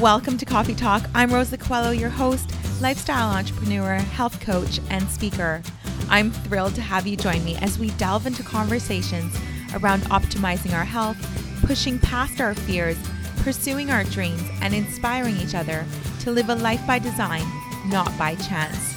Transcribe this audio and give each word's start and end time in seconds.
Welcome 0.00 0.38
to 0.38 0.44
Coffee 0.44 0.74
Talk. 0.74 1.08
I'm 1.14 1.32
Rosa 1.32 1.56
Coelho, 1.56 1.92
your 1.92 2.10
host, 2.10 2.50
lifestyle 2.80 3.30
entrepreneur, 3.30 3.94
health 3.94 4.40
coach, 4.40 4.80
and 4.90 5.08
speaker. 5.08 5.62
I'm 6.08 6.32
thrilled 6.32 6.74
to 6.74 6.80
have 6.80 7.06
you 7.06 7.16
join 7.16 7.44
me 7.44 7.54
as 7.58 7.78
we 7.78 7.90
delve 7.90 8.26
into 8.26 8.42
conversations 8.42 9.32
around 9.72 10.02
optimizing 10.06 10.74
our 10.74 10.84
health, 10.84 11.16
pushing 11.64 12.00
past 12.00 12.40
our 12.40 12.54
fears, 12.54 12.98
pursuing 13.42 13.90
our 13.90 14.02
dreams, 14.02 14.42
and 14.62 14.74
inspiring 14.74 15.36
each 15.36 15.54
other 15.54 15.86
to 16.20 16.32
live 16.32 16.48
a 16.48 16.56
life 16.56 16.84
by 16.88 16.98
design, 16.98 17.44
not 17.86 18.10
by 18.18 18.34
chance. 18.34 18.96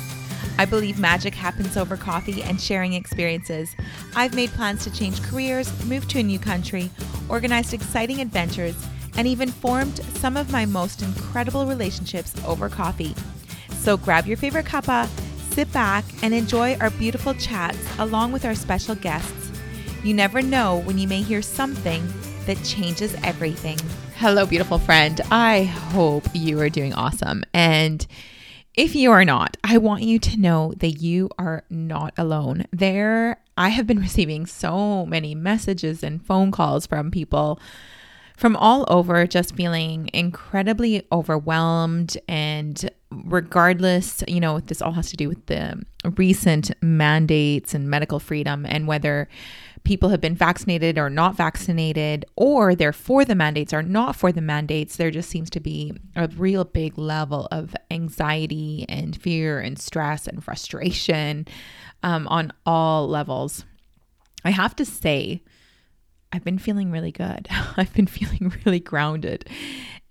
I 0.58 0.66
believe 0.66 0.98
magic 0.98 1.36
happens 1.36 1.78
over 1.78 1.96
coffee 1.96 2.42
and 2.42 2.60
sharing 2.60 2.94
experiences. 2.94 3.76
I've 4.16 4.34
made 4.34 4.50
plans 4.50 4.84
to 4.86 4.92
change 4.92 5.22
careers, 5.22 5.72
move 5.86 6.08
to 6.08 6.20
a 6.20 6.24
new 6.24 6.40
country, 6.40 6.90
organized 7.30 7.76
exciting 7.76 8.20
adventures, 8.20 8.76
and 9.18 9.28
even 9.28 9.50
formed 9.50 9.98
some 10.16 10.38
of 10.38 10.52
my 10.52 10.66
most 10.66 11.02
incredible 11.02 11.66
relationships 11.66 12.34
over 12.46 12.70
coffee. 12.70 13.16
So 13.72 13.98
grab 13.98 14.28
your 14.28 14.38
favorite 14.38 14.66
cuppa, 14.66 15.08
sit 15.52 15.72
back, 15.74 16.06
and 16.22 16.34
enjoy 16.34 16.76
our 16.76 16.92
beautiful 16.92 17.34
chats 17.34 17.78
along 18.00 18.32
with 18.32 18.46
our 18.46 18.56
special 18.56 18.96
guests. 18.96 19.52
You 20.04 20.14
never 20.14 20.42
know 20.42 20.80
when 20.82 20.98
you 20.98 21.08
may 21.08 21.22
hear 21.22 21.42
something 21.42 22.08
that 22.46 22.64
changes 22.64 23.16
everything. 23.24 23.78
Hello, 24.16 24.46
beautiful 24.46 24.80
friend. 24.80 25.20
I 25.32 25.64
hope 25.64 26.24
you 26.34 26.60
are 26.62 26.70
doing 26.70 26.94
awesome. 26.94 27.44
And 27.54 28.06
if 28.74 28.96
you 28.96 29.12
are 29.12 29.26
not, 29.26 29.58
I 29.64 29.80
want 29.80 30.04
you 30.04 30.20
to 30.20 30.38
know 30.38 30.74
that 30.78 31.02
you 31.02 31.30
are 31.40 31.64
not 31.70 32.14
alone. 32.18 32.66
There, 32.72 33.42
I 33.58 33.70
have 33.70 33.88
been 33.88 34.00
receiving 34.08 34.46
so 34.46 35.06
many 35.06 35.34
messages 35.34 36.04
and 36.04 36.24
phone 36.24 36.52
calls 36.52 36.86
from 36.86 37.10
people 37.10 37.60
from 38.38 38.56
all 38.56 38.86
over 38.88 39.28
just 39.28 39.56
feeling 39.56 40.10
incredibly 40.14 41.06
overwhelmed 41.12 42.18
and 42.28 42.90
regardless 43.10 44.24
you 44.28 44.40
know 44.40 44.60
this 44.60 44.82
all 44.82 44.94
has 44.94 45.10
to 45.10 45.18
do 45.18 45.28
with 45.28 45.46
the 45.48 45.82
recent 46.16 46.72
mandates 46.82 47.74
and 47.74 47.90
medical 47.90 48.20
freedom 48.20 48.66
and 48.66 48.88
whether 48.88 49.28
people 49.84 50.10
have 50.10 50.22
been 50.22 50.36
vaccinated 50.36 50.98
or 50.98 51.10
not 51.10 51.36
vaccinated 51.36 52.26
or 52.36 52.76
they're 52.76 52.94
for 52.94 53.26
the 53.26 53.36
mandates 53.36 53.74
or 53.74 53.82
not 53.82 54.16
for 54.16 54.32
the 54.32 54.42
mandates 54.42 54.98
there 54.98 55.12
just 55.12 55.30
seems 55.30 55.50
to 55.50 55.60
be 55.60 55.94
a 56.16 56.28
real 56.30 56.64
big 56.64 56.98
level 56.98 57.48
of 57.52 57.76
anxiety 57.90 58.86
and 58.88 59.20
fear 59.22 59.60
and 59.60 59.80
stress 59.80 60.28
and 60.28 60.44
frustration 60.44 61.46
um, 62.04 62.28
on 62.28 62.52
all 62.66 63.08
levels. 63.08 63.66
I 64.44 64.52
have 64.52 64.76
to 64.78 64.86
say 64.86 65.44
I've 66.32 66.44
been 66.44 66.58
feeling 66.58 66.92
really 66.92 67.12
good. 67.12 67.48
I've 67.78 67.94
been 67.94 68.08
feeling 68.08 68.54
really 68.66 68.80
grounded. 68.80 69.50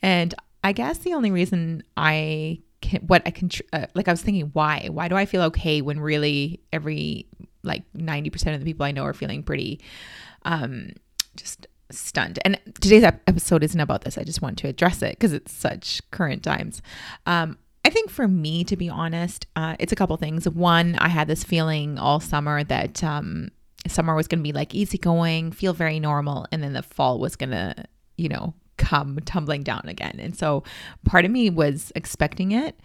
And 0.02 0.34
I 0.64 0.72
guess 0.72 0.98
the 0.98 1.14
only 1.14 1.30
reason 1.30 1.82
I 1.96 2.60
can, 2.80 3.02
what 3.06 3.22
I 3.26 3.30
can, 3.30 3.50
uh, 3.72 3.86
like, 3.94 4.08
I 4.08 4.12
was 4.12 4.22
thinking, 4.22 4.50
why? 4.52 4.88
Why 4.90 5.08
do 5.08 5.16
I 5.16 5.26
feel 5.26 5.42
okay 5.42 5.80
when 5.80 6.00
really 6.00 6.60
every, 6.72 7.26
like, 7.62 7.84
90% 7.96 8.54
of 8.54 8.60
the 8.60 8.66
people 8.66 8.84
I 8.84 8.92
know 8.92 9.04
are 9.04 9.14
feeling 9.14 9.42
pretty, 9.42 9.80
um, 10.44 10.90
just 11.36 11.66
stunned. 11.90 12.38
And 12.44 12.58
today's 12.80 13.04
episode 13.04 13.62
isn't 13.62 13.80
about 13.80 14.02
this. 14.02 14.18
I 14.18 14.24
just 14.24 14.42
want 14.42 14.58
to 14.58 14.68
address 14.68 15.02
it 15.02 15.12
because 15.12 15.32
it's 15.32 15.52
such 15.52 16.00
current 16.10 16.42
times. 16.42 16.82
Um, 17.26 17.58
I 17.84 17.90
think 17.90 18.10
for 18.10 18.26
me, 18.26 18.64
to 18.64 18.76
be 18.76 18.88
honest, 18.88 19.46
uh, 19.54 19.76
it's 19.78 19.92
a 19.92 19.96
couple 19.96 20.16
things. 20.16 20.48
One, 20.48 20.96
I 20.96 21.08
had 21.08 21.28
this 21.28 21.44
feeling 21.44 21.98
all 21.98 22.18
summer 22.18 22.64
that 22.64 23.04
um, 23.04 23.50
summer 23.90 24.14
was 24.14 24.28
going 24.28 24.40
to 24.40 24.42
be 24.42 24.52
like 24.52 24.74
easygoing, 24.74 25.52
feel 25.52 25.72
very 25.72 26.00
normal, 26.00 26.46
and 26.52 26.62
then 26.62 26.72
the 26.72 26.82
fall 26.82 27.18
was 27.18 27.36
going 27.36 27.50
to, 27.50 27.74
you 28.16 28.28
know, 28.28 28.54
come 28.76 29.18
tumbling 29.24 29.62
down 29.62 29.82
again. 29.86 30.18
And 30.18 30.36
so 30.36 30.62
part 31.04 31.24
of 31.24 31.30
me 31.30 31.50
was 31.50 31.92
expecting 31.94 32.52
it. 32.52 32.78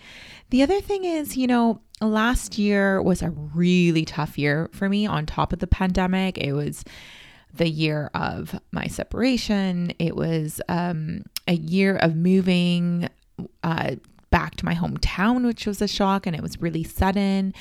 The 0.50 0.64
other 0.64 0.82
thing 0.82 1.04
is, 1.04 1.38
you 1.38 1.48
know, 1.48 1.82
last 2.02 2.58
year 2.58 3.02
was 3.02 3.22
a 3.22 3.30
really 3.30 4.06
tough 4.06 4.38
year 4.38 4.70
for 4.74 4.90
me 4.90 5.06
on 5.06 5.26
top 5.26 5.54
of 5.54 5.60
the 5.60 5.68
pandemic. 5.68 6.38
It 6.38 6.54
was 6.54 6.84
the 7.54 7.70
year 7.70 8.10
of 8.14 8.60
my 8.72 8.88
separation. 8.88 9.94
It 10.00 10.16
was 10.16 10.62
um, 10.70 11.24
a 11.48 11.54
year 11.54 11.98
of 11.98 12.16
moving 12.16 13.10
uh, 13.64 13.96
back 14.32 14.56
to 14.56 14.66
my 14.66 14.74
hometown, 14.74 15.46
which 15.46 15.68
was 15.68 15.82
a 15.82 15.88
shock 15.88 16.26
and 16.26 16.36
it 16.36 16.42
was 16.42 16.60
really 16.60 16.84
sudden. 16.84 17.54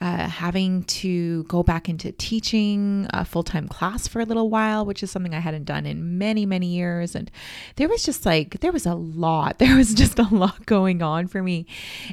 Uh, 0.00 0.28
having 0.28 0.82
to 0.84 1.44
go 1.44 1.62
back 1.62 1.88
into 1.88 2.10
teaching 2.12 3.06
a 3.10 3.24
full 3.24 3.44
time 3.44 3.68
class 3.68 4.08
for 4.08 4.20
a 4.20 4.24
little 4.24 4.50
while, 4.50 4.84
which 4.84 5.04
is 5.04 5.10
something 5.10 5.34
I 5.34 5.38
hadn't 5.38 5.64
done 5.64 5.86
in 5.86 6.18
many, 6.18 6.44
many 6.44 6.66
years. 6.66 7.14
And 7.14 7.30
there 7.76 7.88
was 7.88 8.02
just 8.02 8.26
like, 8.26 8.58
there 8.60 8.72
was 8.72 8.86
a 8.86 8.94
lot. 8.94 9.58
There 9.64 9.76
was 9.76 9.94
just 9.94 10.18
a 10.18 10.28
lot 10.34 10.66
going 10.66 11.00
on 11.00 11.28
for 11.28 11.42
me. 11.42 11.66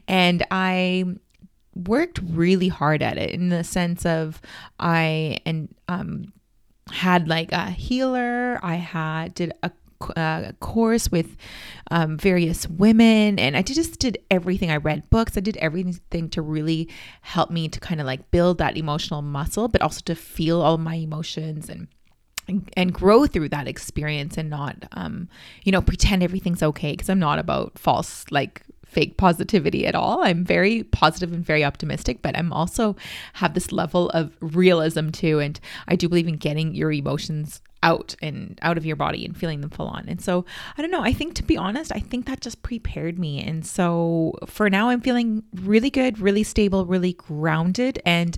And 0.07 0.45
I 0.51 1.05
worked 1.75 2.19
really 2.23 2.67
hard 2.67 3.01
at 3.01 3.17
it 3.17 3.31
in 3.31 3.49
the 3.49 3.63
sense 3.63 4.05
of 4.05 4.41
I 4.79 5.39
and 5.45 5.73
um 5.87 6.33
had 6.91 7.27
like 7.27 7.51
a 7.53 7.69
healer 7.69 8.59
i 8.61 8.75
had 8.75 9.33
did 9.33 9.53
a 9.63 9.71
uh, 10.15 10.51
course 10.59 11.11
with 11.11 11.37
um, 11.89 12.17
various 12.17 12.67
women, 12.67 13.39
and 13.39 13.55
I 13.55 13.61
just 13.61 13.99
did 13.99 14.17
everything. 14.29 14.71
I 14.71 14.77
read 14.77 15.09
books, 15.09 15.37
I 15.37 15.41
did 15.41 15.57
everything 15.57 16.29
to 16.29 16.41
really 16.41 16.89
help 17.21 17.49
me 17.51 17.69
to 17.69 17.79
kind 17.79 17.99
of 17.99 18.07
like 18.07 18.31
build 18.31 18.57
that 18.59 18.77
emotional 18.77 19.21
muscle, 19.21 19.67
but 19.67 19.81
also 19.81 20.01
to 20.05 20.15
feel 20.15 20.61
all 20.61 20.77
my 20.77 20.95
emotions 20.95 21.69
and 21.69 21.87
and, 22.75 22.93
grow 22.93 23.27
through 23.27 23.47
that 23.47 23.67
experience 23.67 24.35
and 24.35 24.49
not 24.49 24.75
um 24.93 25.29
you 25.63 25.71
know 25.71 25.81
pretend 25.81 26.21
everything's 26.21 26.61
okay 26.61 26.91
because 26.91 27.07
i'm 27.07 27.19
not 27.19 27.39
about 27.39 27.77
false 27.77 28.25
like 28.29 28.63
fake 28.91 29.15
positivity 29.15 29.87
at 29.87 29.95
all. 29.95 30.21
I'm 30.21 30.43
very 30.43 30.83
positive 30.83 31.31
and 31.31 31.45
very 31.45 31.63
optimistic, 31.63 32.21
but 32.21 32.37
I'm 32.37 32.51
also 32.51 32.97
have 33.33 33.53
this 33.53 33.71
level 33.71 34.09
of 34.09 34.35
realism 34.41 35.09
too. 35.09 35.39
And 35.39 35.59
I 35.87 35.95
do 35.95 36.09
believe 36.09 36.27
in 36.27 36.35
getting 36.35 36.75
your 36.75 36.91
emotions 36.91 37.61
out 37.83 38.15
and 38.21 38.59
out 38.61 38.77
of 38.77 38.85
your 38.85 38.95
body 38.95 39.25
and 39.25 39.35
feeling 39.35 39.61
them 39.61 39.69
full 39.69 39.87
on. 39.87 40.05
And 40.07 40.21
so 40.21 40.45
I 40.77 40.81
don't 40.81 40.91
know. 40.91 41.01
I 41.01 41.13
think 41.13 41.33
to 41.35 41.43
be 41.43 41.57
honest, 41.57 41.91
I 41.93 41.99
think 41.99 42.25
that 42.27 42.41
just 42.41 42.61
prepared 42.61 43.17
me. 43.17 43.41
And 43.41 43.65
so 43.65 44.35
for 44.45 44.69
now, 44.69 44.89
I'm 44.89 45.01
feeling 45.01 45.43
really 45.55 45.89
good, 45.89 46.19
really 46.19 46.43
stable, 46.43 46.85
really 46.85 47.13
grounded. 47.13 48.01
And 48.05 48.37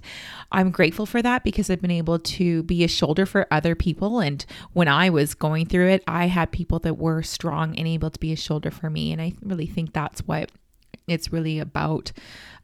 I'm 0.51 0.71
grateful 0.71 1.05
for 1.05 1.21
that 1.21 1.43
because 1.43 1.69
I've 1.69 1.81
been 1.81 1.91
able 1.91 2.19
to 2.19 2.63
be 2.63 2.83
a 2.83 2.87
shoulder 2.87 3.25
for 3.25 3.47
other 3.51 3.75
people. 3.75 4.19
And 4.19 4.45
when 4.73 4.87
I 4.87 5.09
was 5.09 5.33
going 5.33 5.65
through 5.65 5.89
it, 5.89 6.03
I 6.07 6.27
had 6.27 6.51
people 6.51 6.79
that 6.79 6.97
were 6.97 7.21
strong 7.21 7.77
and 7.77 7.87
able 7.87 8.09
to 8.09 8.19
be 8.19 8.31
a 8.31 8.37
shoulder 8.37 8.71
for 8.71 8.89
me. 8.89 9.11
And 9.11 9.21
I 9.21 9.33
really 9.41 9.67
think 9.67 9.93
that's 9.93 10.21
what 10.21 10.51
it's 11.07 11.33
really 11.33 11.59
about 11.59 12.11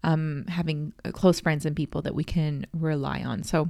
um, 0.04 0.46
having 0.48 0.94
close 1.12 1.40
friends 1.42 1.66
and 1.66 1.76
people 1.76 2.02
that 2.04 2.16
we 2.16 2.24
can 2.24 2.66
rely 2.74 3.22
on. 3.22 3.44
So 3.44 3.70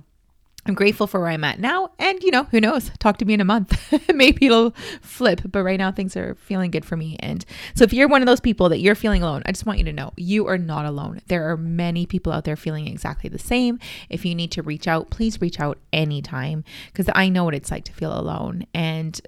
I'm 0.66 0.74
grateful 0.74 1.08
for 1.08 1.20
where 1.20 1.30
I'm 1.30 1.44
at 1.44 1.60
now. 1.60 1.90
And, 1.98 2.22
you 2.22 2.32
know, 2.32 2.44
who 2.46 2.60
knows? 2.60 2.92
Talk 3.00 3.18
to 3.18 3.26
me 3.26 3.34
in 3.34 3.42
a 3.42 3.46
month. 3.46 3.94
Maybe 4.14 4.48
it'll 4.48 4.72
flip. 5.02 5.42
But 5.46 5.64
right 5.64 5.80
now, 5.80 5.92
things 5.92 6.16
are 6.18 6.36
feeling 6.36 6.70
good 6.70 6.86
for 6.86 6.98
me. 6.98 7.16
And 7.20 7.46
so, 7.76 7.84
if 7.84 7.94
you're 7.94 8.08
one 8.08 8.22
of 8.22 8.26
those 8.26 8.42
people 8.42 8.70
that 8.70 8.80
you're 8.80 8.96
feeling 8.96 9.24
alone, 9.24 9.42
I 9.46 9.52
just 9.52 9.66
want 9.66 9.80
you 9.80 9.86
to 9.86 9.94
know 9.94 10.12
you 10.18 10.48
are 10.48 10.58
not 10.58 10.86
alone. 10.86 11.22
There 11.28 11.50
are 11.50 11.58
many 11.58 12.06
people 12.06 12.34
out 12.34 12.44
there 12.44 12.56
feeling 12.56 12.88
exactly 12.88 13.30
the 13.30 13.40
same. 13.40 13.80
If 14.10 14.26
you 14.26 14.36
need 14.36 14.52
to 14.52 14.62
reach 14.62 14.88
out, 14.88 15.10
please 15.10 15.42
reach 15.42 15.60
out 15.60 15.80
anytime 15.94 16.64
because 16.92 17.10
I 17.16 17.30
know 17.30 17.46
what 17.46 17.56
it's 17.56 17.72
like 17.72 17.86
to 17.86 17.94
feel 17.94 18.18
alone. 18.18 18.66
And 18.74 19.20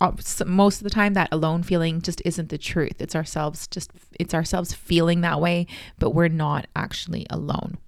uh, 0.00 0.12
most 0.44 0.78
of 0.78 0.84
the 0.84 0.90
time 0.90 1.14
that 1.14 1.28
alone 1.32 1.62
feeling 1.62 2.02
just 2.02 2.20
isn't 2.22 2.50
the 2.50 2.58
truth 2.58 3.00
it's 3.00 3.16
ourselves 3.16 3.66
just 3.66 3.90
it's 4.20 4.34
ourselves 4.34 4.74
feeling 4.74 5.22
that 5.22 5.40
way 5.40 5.66
but 5.98 6.10
we're 6.10 6.28
not 6.28 6.66
actually 6.76 7.26
alone 7.30 7.78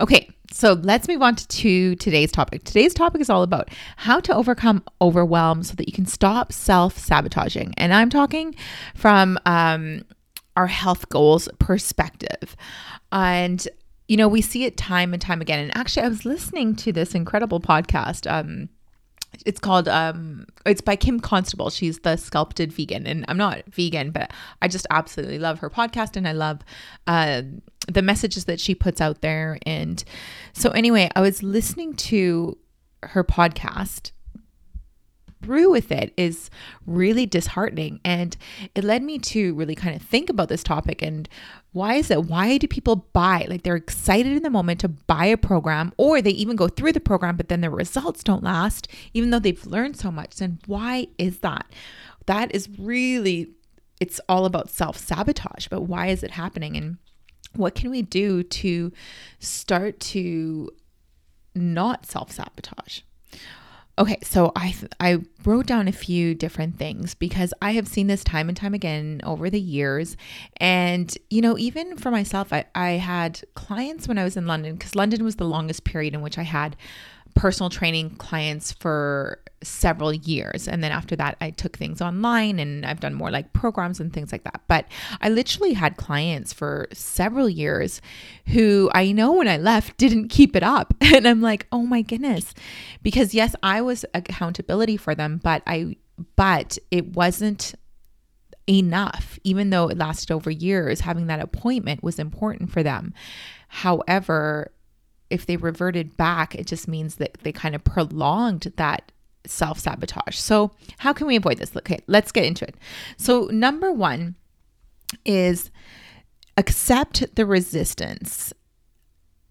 Okay, 0.00 0.30
so 0.52 0.74
let's 0.74 1.08
move 1.08 1.22
on 1.22 1.36
to 1.36 1.96
today's 1.96 2.32
topic. 2.32 2.64
Today's 2.64 2.94
topic 2.94 3.20
is 3.20 3.30
all 3.30 3.42
about 3.42 3.68
how 3.96 4.20
to 4.20 4.34
overcome 4.34 4.82
overwhelm 5.00 5.62
so 5.62 5.74
that 5.74 5.88
you 5.88 5.92
can 5.92 6.06
stop 6.06 6.52
self 6.52 6.96
sabotaging. 6.98 7.74
And 7.76 7.92
I'm 7.92 8.10
talking 8.10 8.54
from 8.94 9.38
um, 9.46 10.04
our 10.56 10.66
health 10.66 11.08
goals 11.08 11.48
perspective. 11.58 12.56
And, 13.12 13.66
you 14.08 14.16
know, 14.16 14.28
we 14.28 14.40
see 14.40 14.64
it 14.64 14.76
time 14.76 15.12
and 15.12 15.20
time 15.20 15.40
again. 15.40 15.58
And 15.58 15.76
actually, 15.76 16.04
I 16.04 16.08
was 16.08 16.24
listening 16.24 16.76
to 16.76 16.92
this 16.92 17.14
incredible 17.14 17.60
podcast. 17.60 18.30
Um, 18.30 18.68
it's 19.44 19.60
called 19.60 19.86
um 19.88 20.46
it's 20.64 20.80
by 20.80 20.96
Kim 20.96 21.20
Constable. 21.20 21.68
She's 21.68 21.98
the 22.00 22.16
sculpted 22.16 22.72
vegan 22.72 23.06
and 23.06 23.24
I'm 23.28 23.36
not 23.36 23.62
vegan, 23.68 24.10
but 24.10 24.30
I 24.62 24.68
just 24.68 24.86
absolutely 24.90 25.38
love 25.38 25.58
her 25.58 25.68
podcast 25.68 26.16
and 26.16 26.26
I 26.26 26.32
love 26.32 26.60
uh 27.06 27.42
the 27.86 28.02
messages 28.02 28.44
that 28.46 28.60
she 28.60 28.74
puts 28.74 29.00
out 29.00 29.20
there 29.20 29.58
and 29.64 30.04
so 30.52 30.70
anyway, 30.70 31.10
I 31.14 31.20
was 31.20 31.42
listening 31.42 31.94
to 31.94 32.56
her 33.02 33.22
podcast 33.22 34.12
through 35.42 35.70
with 35.70 35.92
it 35.92 36.12
is 36.16 36.50
really 36.86 37.26
disheartening. 37.26 38.00
And 38.04 38.36
it 38.74 38.82
led 38.82 39.02
me 39.02 39.18
to 39.18 39.54
really 39.54 39.74
kind 39.74 39.94
of 39.94 40.02
think 40.02 40.28
about 40.28 40.48
this 40.48 40.62
topic 40.62 41.02
and 41.02 41.28
why 41.72 41.94
is 41.94 42.10
it? 42.10 42.24
Why 42.24 42.56
do 42.56 42.66
people 42.66 43.06
buy? 43.12 43.46
Like 43.48 43.62
they're 43.62 43.76
excited 43.76 44.32
in 44.32 44.42
the 44.42 44.50
moment 44.50 44.80
to 44.80 44.88
buy 44.88 45.26
a 45.26 45.36
program, 45.36 45.92
or 45.98 46.22
they 46.22 46.30
even 46.30 46.56
go 46.56 46.68
through 46.68 46.92
the 46.92 47.00
program, 47.00 47.36
but 47.36 47.48
then 47.48 47.60
the 47.60 47.68
results 47.68 48.24
don't 48.24 48.42
last, 48.42 48.88
even 49.12 49.28
though 49.28 49.38
they've 49.38 49.66
learned 49.66 49.98
so 49.98 50.10
much. 50.10 50.40
And 50.40 50.58
why 50.66 51.08
is 51.18 51.40
that? 51.40 51.66
That 52.24 52.54
is 52.54 52.68
really 52.78 53.50
it's 54.00 54.20
all 54.28 54.46
about 54.46 54.70
self 54.70 54.96
sabotage. 54.96 55.68
But 55.68 55.82
why 55.82 56.06
is 56.06 56.22
it 56.22 56.30
happening? 56.32 56.76
And 56.78 56.96
what 57.56 57.74
can 57.74 57.90
we 57.90 58.02
do 58.02 58.42
to 58.42 58.92
start 59.38 60.00
to 60.00 60.70
not 61.54 62.06
self 62.06 62.30
sabotage? 62.32 63.00
Okay, 63.98 64.18
so 64.22 64.52
I 64.54 64.74
I 65.00 65.20
wrote 65.44 65.64
down 65.64 65.88
a 65.88 65.92
few 65.92 66.34
different 66.34 66.78
things 66.78 67.14
because 67.14 67.54
I 67.62 67.70
have 67.72 67.88
seen 67.88 68.08
this 68.08 68.22
time 68.22 68.48
and 68.48 68.56
time 68.56 68.74
again 68.74 69.22
over 69.24 69.48
the 69.48 69.60
years, 69.60 70.18
and 70.58 71.16
you 71.30 71.40
know 71.40 71.56
even 71.56 71.96
for 71.96 72.10
myself, 72.10 72.52
I 72.52 72.66
I 72.74 72.90
had 72.92 73.40
clients 73.54 74.06
when 74.06 74.18
I 74.18 74.24
was 74.24 74.36
in 74.36 74.46
London 74.46 74.74
because 74.74 74.94
London 74.94 75.24
was 75.24 75.36
the 75.36 75.46
longest 75.46 75.84
period 75.84 76.12
in 76.12 76.20
which 76.20 76.36
I 76.36 76.42
had 76.42 76.76
personal 77.36 77.70
training 77.70 78.16
clients 78.16 78.72
for 78.72 79.38
several 79.62 80.12
years. 80.12 80.66
And 80.66 80.82
then 80.82 80.90
after 80.90 81.14
that, 81.16 81.36
I 81.40 81.50
took 81.50 81.76
things 81.76 82.00
online 82.00 82.58
and 82.58 82.84
I've 82.84 83.00
done 83.00 83.14
more 83.14 83.30
like 83.30 83.52
programs 83.52 84.00
and 84.00 84.12
things 84.12 84.32
like 84.32 84.44
that. 84.44 84.62
But 84.68 84.86
I 85.20 85.28
literally 85.28 85.74
had 85.74 85.96
clients 85.96 86.52
for 86.52 86.88
several 86.92 87.48
years 87.48 88.00
who 88.46 88.90
I 88.94 89.12
know 89.12 89.32
when 89.32 89.48
I 89.48 89.58
left 89.58 89.96
didn't 89.98 90.28
keep 90.28 90.56
it 90.56 90.62
up. 90.62 90.94
And 91.16 91.26
I'm 91.26 91.40
like, 91.40 91.66
oh 91.72 91.82
my 91.82 92.02
goodness. 92.02 92.52
Because 93.02 93.32
yes, 93.32 93.54
I 93.62 93.80
was 93.80 94.04
accountability 94.12 94.98
for 94.98 95.14
them, 95.14 95.40
but 95.42 95.62
I, 95.66 95.96
but 96.34 96.76
it 96.90 97.14
wasn't 97.14 97.74
enough, 98.68 99.38
even 99.44 99.70
though 99.70 99.88
it 99.88 99.96
lasted 99.96 100.32
over 100.32 100.50
years, 100.50 101.00
having 101.00 101.28
that 101.28 101.40
appointment 101.40 102.02
was 102.02 102.18
important 102.18 102.70
for 102.70 102.82
them. 102.82 103.14
However, 103.68 104.72
if 105.30 105.46
they 105.46 105.56
reverted 105.56 106.16
back, 106.16 106.54
it 106.54 106.66
just 106.66 106.88
means 106.88 107.16
that 107.16 107.38
they 107.42 107.52
kind 107.52 107.74
of 107.74 107.84
prolonged 107.84 108.72
that 108.76 109.12
self 109.46 109.78
sabotage. 109.78 110.36
So, 110.36 110.72
how 110.98 111.12
can 111.12 111.26
we 111.26 111.36
avoid 111.36 111.58
this? 111.58 111.74
Okay, 111.76 111.98
let's 112.06 112.32
get 112.32 112.44
into 112.44 112.66
it. 112.66 112.76
So, 113.16 113.46
number 113.46 113.92
one 113.92 114.36
is 115.24 115.70
accept 116.56 117.34
the 117.36 117.46
resistance 117.46 118.52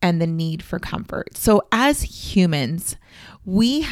and 0.01 0.21
the 0.21 0.27
need 0.27 0.63
for 0.63 0.79
comfort. 0.79 1.37
So, 1.37 1.67
as 1.71 2.01
humans, 2.33 2.95
we 3.43 3.87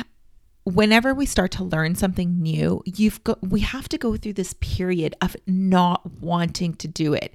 whenever 0.65 1.13
we 1.13 1.25
start 1.25 1.51
to 1.51 1.63
learn 1.63 1.95
something 1.95 2.41
new, 2.41 2.81
you've 2.85 3.23
got 3.23 3.45
we 3.45 3.61
have 3.61 3.89
to 3.89 3.97
go 3.97 4.15
through 4.15 4.33
this 4.33 4.53
period 4.59 5.15
of 5.21 5.35
not 5.45 6.19
wanting 6.21 6.73
to 6.75 6.87
do 6.87 7.13
it. 7.13 7.33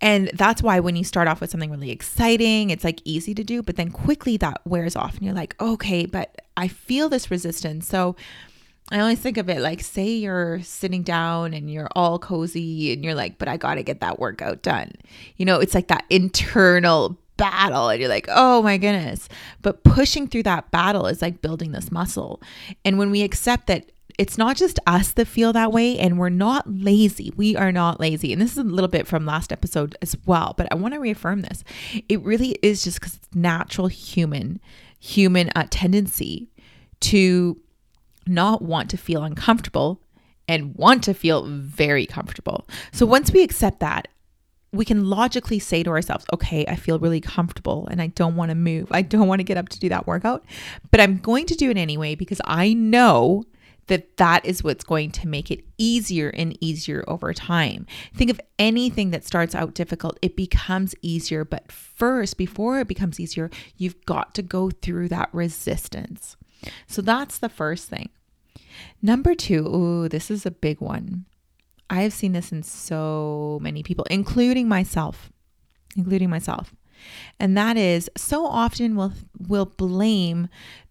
And 0.00 0.30
that's 0.34 0.62
why 0.62 0.80
when 0.80 0.96
you 0.96 1.04
start 1.04 1.28
off 1.28 1.40
with 1.40 1.50
something 1.50 1.70
really 1.70 1.90
exciting, 1.90 2.70
it's 2.70 2.84
like 2.84 3.00
easy 3.04 3.34
to 3.34 3.44
do, 3.44 3.62
but 3.62 3.76
then 3.76 3.90
quickly 3.90 4.36
that 4.38 4.60
wears 4.64 4.96
off 4.96 5.14
and 5.14 5.22
you're 5.22 5.34
like, 5.34 5.60
okay, 5.60 6.06
but 6.06 6.40
I 6.56 6.68
feel 6.68 7.08
this 7.08 7.30
resistance. 7.30 7.86
So 7.86 8.16
I 8.90 8.98
always 9.00 9.20
think 9.20 9.36
of 9.36 9.48
it 9.48 9.60
like, 9.60 9.82
say 9.82 10.08
you're 10.08 10.60
sitting 10.62 11.02
down 11.02 11.54
and 11.54 11.70
you're 11.70 11.90
all 11.94 12.18
cozy 12.18 12.92
and 12.92 13.04
you're 13.04 13.14
like, 13.14 13.38
but 13.38 13.46
I 13.46 13.56
got 13.56 13.74
to 13.74 13.82
get 13.82 14.00
that 14.00 14.18
workout 14.18 14.62
done. 14.62 14.92
You 15.36 15.44
know, 15.44 15.60
it's 15.60 15.74
like 15.74 15.88
that 15.88 16.06
internal 16.10 17.18
battle 17.36 17.88
and 17.88 18.00
you're 18.00 18.08
like, 18.08 18.26
oh 18.28 18.62
my 18.62 18.78
goodness. 18.78 19.28
But 19.62 19.84
pushing 19.84 20.26
through 20.28 20.42
that 20.44 20.70
battle 20.70 21.06
is 21.06 21.22
like 21.22 21.42
building 21.42 21.72
this 21.72 21.92
muscle. 21.92 22.42
And 22.84 22.98
when 22.98 23.10
we 23.10 23.22
accept 23.22 23.66
that 23.66 23.92
it's 24.20 24.36
not 24.36 24.54
just 24.54 24.78
us 24.86 25.12
that 25.12 25.24
feel 25.24 25.50
that 25.54 25.72
way 25.72 25.98
and 25.98 26.18
we're 26.18 26.28
not 26.28 26.70
lazy. 26.70 27.32
We 27.38 27.56
are 27.56 27.72
not 27.72 27.98
lazy. 27.98 28.34
And 28.34 28.42
this 28.42 28.52
is 28.52 28.58
a 28.58 28.62
little 28.62 28.86
bit 28.86 29.06
from 29.06 29.24
last 29.24 29.50
episode 29.50 29.96
as 30.02 30.14
well, 30.26 30.52
but 30.58 30.68
I 30.70 30.74
want 30.74 30.92
to 30.92 31.00
reaffirm 31.00 31.40
this. 31.40 31.64
It 32.06 32.20
really 32.20 32.50
is 32.62 32.84
just 32.84 33.00
cuz 33.00 33.14
it's 33.14 33.34
natural 33.34 33.86
human 33.86 34.60
human 34.98 35.50
uh, 35.56 35.66
tendency 35.70 36.50
to 37.00 37.58
not 38.26 38.60
want 38.60 38.90
to 38.90 38.98
feel 38.98 39.24
uncomfortable 39.24 40.02
and 40.46 40.74
want 40.74 41.02
to 41.04 41.14
feel 41.14 41.46
very 41.46 42.04
comfortable. 42.04 42.68
So 42.92 43.06
once 43.06 43.32
we 43.32 43.42
accept 43.42 43.80
that, 43.80 44.08
we 44.70 44.84
can 44.84 45.08
logically 45.08 45.58
say 45.58 45.82
to 45.82 45.88
ourselves, 45.88 46.26
okay, 46.34 46.66
I 46.68 46.76
feel 46.76 46.98
really 46.98 47.22
comfortable 47.22 47.88
and 47.90 48.02
I 48.02 48.08
don't 48.08 48.36
want 48.36 48.50
to 48.50 48.54
move. 48.54 48.88
I 48.90 49.00
don't 49.00 49.28
want 49.28 49.40
to 49.40 49.44
get 49.44 49.56
up 49.56 49.70
to 49.70 49.80
do 49.80 49.88
that 49.88 50.06
workout, 50.06 50.44
but 50.90 51.00
I'm 51.00 51.16
going 51.16 51.46
to 51.46 51.54
do 51.54 51.70
it 51.70 51.78
anyway 51.78 52.14
because 52.14 52.42
I 52.44 52.74
know 52.74 53.44
that 53.90 54.16
that 54.16 54.46
is 54.46 54.62
what's 54.62 54.84
going 54.84 55.10
to 55.10 55.26
make 55.26 55.50
it 55.50 55.64
easier 55.76 56.28
and 56.30 56.56
easier 56.62 57.04
over 57.08 57.34
time. 57.34 57.86
Think 58.14 58.30
of 58.30 58.40
anything 58.58 59.10
that 59.10 59.24
starts 59.24 59.52
out 59.54 59.74
difficult, 59.74 60.16
it 60.22 60.36
becomes 60.36 60.94
easier. 61.02 61.44
But 61.44 61.70
first, 61.72 62.38
before 62.38 62.78
it 62.78 62.88
becomes 62.88 63.18
easier, 63.18 63.50
you've 63.76 64.02
got 64.06 64.32
to 64.36 64.42
go 64.42 64.70
through 64.70 65.08
that 65.08 65.28
resistance. 65.32 66.36
So 66.86 67.02
that's 67.02 67.38
the 67.38 67.48
first 67.48 67.88
thing. 67.88 68.10
Number 69.02 69.34
two, 69.34 69.66
ooh, 69.66 70.08
this 70.08 70.30
is 70.30 70.46
a 70.46 70.52
big 70.52 70.80
one. 70.80 71.26
I 71.90 72.02
have 72.02 72.12
seen 72.12 72.32
this 72.32 72.52
in 72.52 72.62
so 72.62 73.58
many 73.60 73.82
people, 73.82 74.06
including 74.08 74.68
myself, 74.68 75.32
including 75.96 76.30
myself. 76.30 76.72
And 77.40 77.56
that 77.56 77.76
is 77.76 78.08
so 78.16 78.46
often 78.46 78.94
we'll, 78.94 79.14
we'll 79.48 79.66
blame 79.66 80.48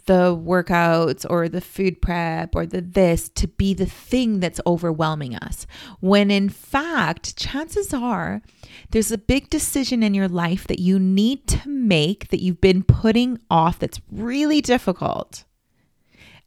the 0.10 0.36
workouts 0.36 1.24
or 1.30 1.48
the 1.48 1.62
food 1.62 2.02
prep 2.02 2.56
or 2.56 2.66
the 2.66 2.82
this 2.82 3.30
to 3.30 3.48
be 3.48 3.76
the 3.76 3.86
thing 3.86 4.40
that's 4.40 4.60
overwhelming 4.66 5.36
us. 5.36 5.68
When 6.00 6.32
in 6.32 6.50
fact, 6.50 7.38
chances 7.38 7.94
are 7.94 8.42
there's 8.90 9.12
a 9.12 9.20
big 9.20 9.52
decision 9.52 10.02
in 10.02 10.16
your 10.16 10.28
life 10.28 10.66
that 10.66 10.80
you 10.80 10.98
need 10.98 11.46
to 11.50 11.70
make 11.70 12.30
that 12.30 12.42
you've 12.42 12.60
been 12.60 12.82
putting 12.82 13.38
off 13.52 13.78
that's 13.78 14.02
really 14.12 14.62
difficult. 14.62 15.44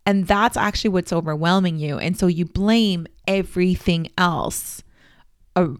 And 0.04 0.26
that's 0.26 0.56
actually 0.56 0.90
what's 0.90 1.12
overwhelming 1.12 1.78
you. 1.78 1.98
And 1.98 2.18
so 2.18 2.26
you 2.26 2.44
blame 2.44 3.06
everything 3.28 4.08
else. 4.18 4.82
Uh, 5.54 5.74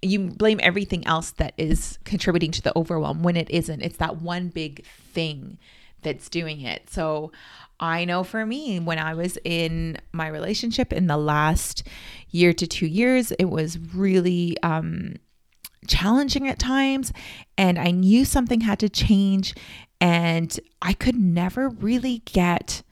you 0.00 0.28
blame 0.28 0.60
everything 0.62 1.04
else 1.08 1.32
that 1.32 1.54
is 1.56 1.98
contributing 2.04 2.52
to 2.52 2.62
the 2.62 2.72
overwhelm 2.78 3.24
when 3.24 3.36
it 3.36 3.50
isn't. 3.50 3.82
It's 3.82 3.96
that 3.96 4.22
one 4.22 4.50
big 4.50 4.86
thing 4.86 5.58
that's 6.04 6.28
doing 6.28 6.60
it. 6.60 6.88
So 6.90 7.32
I 7.80 8.04
know 8.04 8.22
for 8.22 8.46
me, 8.46 8.78
when 8.78 8.98
I 8.98 9.14
was 9.14 9.36
in 9.44 9.98
my 10.12 10.28
relationship 10.28 10.92
in 10.92 11.06
the 11.06 11.16
last 11.16 11.82
year 12.30 12.52
to 12.52 12.66
two 12.66 12.86
years, 12.86 13.32
it 13.32 13.46
was 13.46 13.78
really 13.94 14.56
um, 14.62 15.16
challenging 15.88 16.48
at 16.48 16.58
times. 16.58 17.12
And 17.58 17.78
I 17.78 17.90
knew 17.90 18.24
something 18.24 18.60
had 18.60 18.78
to 18.80 18.88
change. 18.88 19.54
And 20.00 20.58
I 20.80 20.92
could 20.92 21.16
never 21.16 21.68
really 21.68 22.18
get 22.26 22.82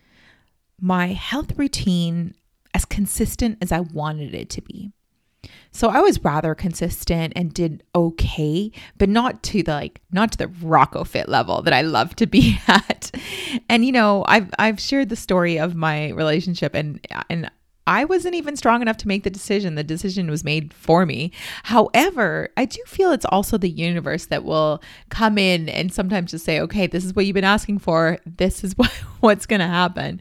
my 0.81 1.09
health 1.09 1.57
routine 1.57 2.35
as 2.75 2.85
consistent 2.85 3.59
as 3.61 3.71
I 3.71 3.81
wanted 3.81 4.35
it 4.35 4.51
to 4.51 4.63
be. 4.63 4.93
So 5.73 5.89
I 5.89 6.01
was 6.01 6.23
rather 6.23 6.55
consistent 6.55 7.33
and 7.35 7.53
did 7.53 7.83
okay, 7.95 8.71
but 8.99 9.09
not 9.09 9.43
to 9.45 9.63
the 9.63 9.73
like 9.73 10.01
not 10.13 10.33
to 10.33 10.39
the 10.39 10.47
RocoFit 10.47 11.29
level 11.29 11.63
that 11.63 11.73
I 11.73 11.81
love 11.81 12.15
to 12.17 12.27
be 12.27 12.59
at. 12.69 13.11
And 13.69 13.85
you 13.85 13.93
know, 13.93 14.25
I've 14.29 14.51
I've 14.59 14.79
shared 14.79 15.09
the 15.09 15.17
story 15.17 15.59
of 15.59 15.75
my 15.75 16.11
relationship 16.11 16.75
and 16.75 17.05
and 17.29 17.51
I 17.87 18.05
wasn't 18.05 18.37
even 18.37 18.57
strong 18.57 18.81
enough 18.81 18.97
to 18.99 19.09
make 19.09 19.25
the 19.25 19.31
decision. 19.31 19.75
The 19.75 19.83
decision 19.83 20.31
was 20.31 20.45
made 20.45 20.73
for 20.73 21.05
me. 21.05 21.33
However, 21.65 22.51
I 22.57 22.65
do 22.65 22.81
feel 22.87 23.11
it's 23.11 23.27
also 23.27 23.59
the 23.59 23.69
universe 23.69 24.27
that 24.27 24.45
will 24.45 24.81
come 25.09 25.37
in 25.37 25.69
and 25.69 25.93
sometimes 25.93 26.31
just 26.31 26.45
say, 26.45 26.61
okay, 26.61 26.87
this 26.87 27.05
is 27.05 27.15
what 27.15 27.27
you've 27.27 27.35
been 27.35 27.43
asking 27.43 27.81
for. 27.81 28.19
This 28.25 28.63
is 28.63 28.73
what, 28.79 28.93
what's 29.19 29.47
going 29.47 29.61
to 29.61 29.67
happen. 29.67 30.21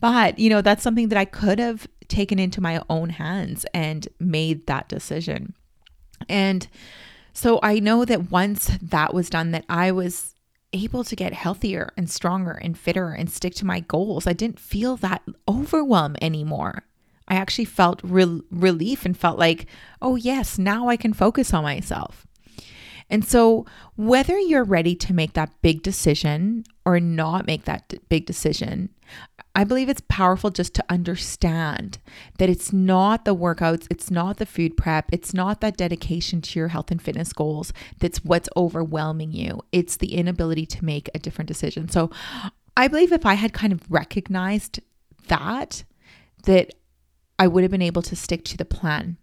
But, 0.00 0.38
you 0.38 0.48
know, 0.48 0.62
that's 0.62 0.82
something 0.82 1.08
that 1.08 1.18
I 1.18 1.26
could 1.26 1.58
have 1.58 1.86
taken 2.10 2.38
into 2.38 2.60
my 2.60 2.82
own 2.90 3.10
hands 3.10 3.64
and 3.72 4.08
made 4.18 4.66
that 4.66 4.88
decision. 4.88 5.54
And 6.28 6.68
so 7.32 7.58
I 7.62 7.78
know 7.78 8.04
that 8.04 8.30
once 8.30 8.70
that 8.82 9.14
was 9.14 9.30
done, 9.30 9.52
that 9.52 9.64
I 9.68 9.92
was 9.92 10.34
able 10.72 11.04
to 11.04 11.16
get 11.16 11.32
healthier 11.32 11.92
and 11.96 12.08
stronger 12.08 12.52
and 12.52 12.78
fitter 12.78 13.10
and 13.10 13.30
stick 13.30 13.54
to 13.56 13.66
my 13.66 13.80
goals. 13.80 14.26
I 14.26 14.32
didn't 14.32 14.60
feel 14.60 14.96
that 14.98 15.22
overwhelm 15.48 16.16
anymore. 16.20 16.84
I 17.28 17.34
actually 17.34 17.64
felt 17.64 18.00
re- 18.02 18.42
relief 18.50 19.04
and 19.04 19.16
felt 19.16 19.38
like, 19.38 19.66
oh, 20.02 20.16
yes, 20.16 20.58
now 20.58 20.88
I 20.88 20.96
can 20.96 21.12
focus 21.12 21.54
on 21.54 21.62
myself. 21.62 22.26
And 23.08 23.24
so, 23.24 23.66
whether 23.96 24.38
you're 24.38 24.64
ready 24.64 24.94
to 24.96 25.12
make 25.12 25.32
that 25.32 25.50
big 25.62 25.82
decision 25.82 26.64
or 26.84 27.00
not 27.00 27.46
make 27.46 27.64
that 27.64 27.94
big 28.08 28.24
decision, 28.24 28.90
I 29.54 29.64
believe 29.64 29.88
it's 29.88 30.02
powerful 30.08 30.50
just 30.50 30.74
to 30.74 30.84
understand 30.88 31.98
that 32.38 32.48
it's 32.48 32.72
not 32.72 33.24
the 33.24 33.34
workouts, 33.34 33.86
it's 33.90 34.10
not 34.10 34.36
the 34.36 34.46
food 34.46 34.76
prep, 34.76 35.10
it's 35.12 35.34
not 35.34 35.60
that 35.60 35.76
dedication 35.76 36.40
to 36.42 36.58
your 36.58 36.68
health 36.68 36.90
and 36.90 37.02
fitness 37.02 37.32
goals 37.32 37.72
that's 37.98 38.24
what's 38.24 38.48
overwhelming 38.56 39.32
you. 39.32 39.60
It's 39.72 39.96
the 39.96 40.14
inability 40.14 40.66
to 40.66 40.84
make 40.84 41.10
a 41.14 41.18
different 41.18 41.48
decision. 41.48 41.88
So 41.88 42.10
I 42.76 42.88
believe 42.88 43.12
if 43.12 43.26
I 43.26 43.34
had 43.34 43.52
kind 43.52 43.72
of 43.72 43.82
recognized 43.90 44.80
that, 45.26 45.84
that 46.44 46.74
I 47.38 47.48
would 47.48 47.64
have 47.64 47.70
been 47.70 47.82
able 47.82 48.02
to 48.02 48.16
stick 48.16 48.44
to 48.44 48.56
the 48.56 48.64
plan 48.64 49.16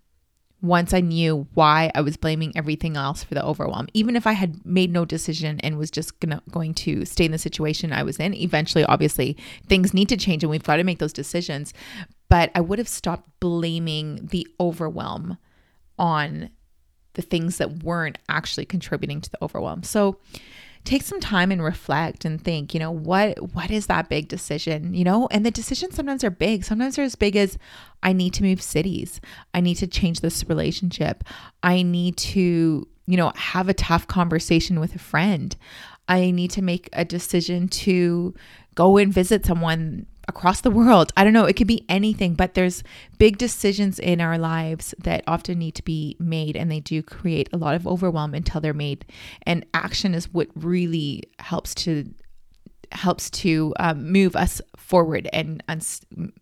once 0.62 0.94
I 0.94 1.02
knew 1.02 1.48
why 1.54 1.92
I 1.94 2.02
was 2.02 2.18
blaming 2.18 2.52
everything 2.58 2.98
else 2.98 3.24
for 3.24 3.36
the 3.36 3.46
overwhelm. 3.46 3.88
Even 3.94 4.16
if 4.16 4.26
I 4.26 4.32
had 4.32 4.66
made 4.66 4.92
no 4.92 5.06
decision 5.06 5.60
and 5.60 5.78
was 5.78 5.92
just 5.92 6.20
gonna, 6.20 6.42
going 6.50 6.74
to 6.76 7.06
stay 7.06 7.26
in 7.26 7.32
the 7.32 7.38
situation 7.38 7.94
I 7.94 8.04
was 8.04 8.18
in, 8.18 8.34
eventually, 8.34 8.84
obviously, 8.86 9.38
things 9.68 9.94
need 9.94 10.10
to 10.10 10.18
change 10.18 10.44
and 10.44 10.50
we've 10.50 10.64
got 10.64 10.78
to 10.78 10.84
make 10.84 11.00
those 11.00 11.14
decisions. 11.14 11.74
but 12.30 12.52
I 12.56 12.62
would 12.62 12.80
have 12.80 12.88
stopped 12.88 13.30
blaming 13.40 14.28
the 14.32 14.48
overwhelm 14.60 15.38
on 15.98 16.50
the 17.14 17.22
things 17.22 17.58
that 17.58 17.84
weren't 17.84 18.18
actually 18.30 18.66
contributing 18.66 19.22
to 19.22 19.32
the 19.32 19.44
overwhelm. 19.44 19.84
So 19.84 20.20
take 20.88 21.04
some 21.04 21.20
time 21.20 21.52
and 21.52 21.62
reflect 21.62 22.24
and 22.24 22.42
think, 22.42 22.74
you 22.74 22.80
know, 22.80 22.92
what 22.92 23.54
what 23.54 23.70
is 23.70 23.88
that 23.88 24.08
big 24.08 24.30
decision, 24.30 24.94
you 24.94 25.04
know? 25.04 25.28
And 25.32 25.46
the 25.46 25.52
decisions 25.52 25.96
sometimes 25.96 26.24
are 26.24 26.30
big. 26.30 26.64
Sometimes 26.64 26.96
they're 26.96 27.04
as 27.04 27.16
big 27.16 27.36
as 27.36 27.58
I 28.04 28.14
need 28.14 28.34
to 28.36 28.44
move 28.44 28.62
cities. 28.62 29.20
I 29.54 29.60
need 29.60 29.76
to 29.76 29.88
change 29.88 30.22
this 30.22 30.48
relationship. 30.48 31.26
I 31.62 31.82
need 31.82 32.16
to, 32.18 32.88
you 33.06 33.18
know, 33.18 33.34
have 33.36 33.68
a 33.68 33.74
tough 33.74 34.08
conversation 34.08 34.80
with 34.80 34.96
a 34.96 35.00
friend. 35.00 35.56
I 36.08 36.32
need 36.32 36.52
to 36.52 36.62
make 36.62 36.88
a 36.94 37.04
decision 37.04 37.68
to 37.68 38.34
go 38.76 38.98
and 38.98 39.12
visit 39.12 39.46
someone 39.46 40.06
across 40.28 40.62
the 40.62 40.72
world. 40.72 41.14
I 41.16 41.24
don't 41.24 41.34
know, 41.34 41.46
it 41.46 41.54
could 41.54 41.68
be 41.68 41.86
anything, 41.88 42.34
but 42.34 42.54
there's 42.54 42.84
big 43.18 43.38
decisions 43.38 43.98
in 43.98 44.20
our 44.20 44.38
lives 44.38 44.94
that 45.00 45.24
often 45.26 45.60
need 45.60 45.76
to 45.76 45.84
be 45.84 46.18
made 46.20 46.56
and 46.56 46.72
they 46.72 46.82
do 46.82 47.02
create 47.02 47.50
a 47.54 47.58
lot 47.58 47.76
of 47.76 47.88
overwhelm 47.88 48.34
until 48.34 48.60
they're 48.60 48.74
made. 48.74 49.06
And 49.44 49.66
action 49.74 50.14
is 50.14 50.34
what 50.34 50.50
really 50.56 51.24
helps 51.40 51.74
to 51.76 52.14
helps 52.94 53.30
to 53.30 53.74
um, 53.80 54.12
move 54.12 54.34
us 54.36 54.62
forward 54.78 55.28
and 55.34 55.62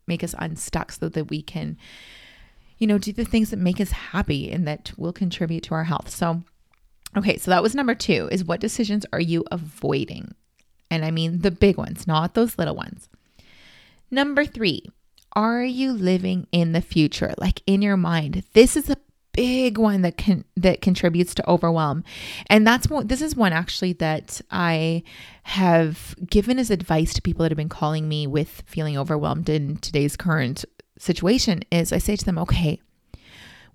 make 0.05 0.23
us 0.23 0.35
unstuck 0.37 0.91
so 0.91 1.09
that 1.09 1.31
we 1.31 1.41
can 1.41 1.75
you 2.77 2.85
know 2.85 2.99
do 2.99 3.11
the 3.11 3.25
things 3.25 3.49
that 3.49 3.57
make 3.57 3.81
us 3.81 3.91
happy 3.91 4.51
and 4.51 4.67
that 4.67 4.91
will 4.95 5.13
contribute 5.13 5.63
to 5.63 5.73
our 5.73 5.85
health. 5.85 6.09
So 6.09 6.43
okay, 7.17 7.37
so 7.37 7.51
that 7.51 7.63
was 7.63 7.73
number 7.73 7.95
2 7.95 8.29
is 8.31 8.43
what 8.43 8.59
decisions 8.59 9.05
are 9.13 9.19
you 9.19 9.43
avoiding? 9.51 10.35
And 10.91 11.03
I 11.03 11.11
mean 11.11 11.39
the 11.39 11.51
big 11.51 11.77
ones, 11.77 12.05
not 12.05 12.33
those 12.33 12.57
little 12.57 12.75
ones. 12.75 13.09
Number 14.11 14.45
three, 14.45 14.83
are 15.33 15.63
you 15.63 15.91
living 15.91 16.47
in 16.51 16.71
the 16.71 16.81
future, 16.81 17.33
like 17.37 17.61
in 17.65 17.81
your 17.81 17.97
mind? 17.97 18.43
This 18.53 18.77
is 18.77 18.89
a 18.89 18.97
big 19.35 19.77
one 19.77 20.01
that 20.01 20.17
can 20.17 20.45
that 20.55 20.81
contributes 20.81 21.35
to 21.35 21.49
overwhelm 21.49 22.05
and 22.47 22.65
that's 22.65 22.87
what 22.87 23.09
this 23.09 23.21
is 23.21 23.35
one 23.35 23.51
actually 23.51 23.91
that 23.91 24.39
i 24.49 25.03
have 25.43 26.15
given 26.25 26.57
as 26.57 26.69
advice 26.69 27.13
to 27.13 27.21
people 27.21 27.43
that 27.43 27.51
have 27.51 27.57
been 27.57 27.67
calling 27.67 28.07
me 28.07 28.25
with 28.25 28.63
feeling 28.65 28.97
overwhelmed 28.97 29.49
in 29.49 29.75
today's 29.77 30.15
current 30.15 30.63
situation 30.97 31.61
is 31.69 31.91
i 31.91 31.97
say 31.97 32.15
to 32.15 32.23
them 32.23 32.37
okay 32.37 32.79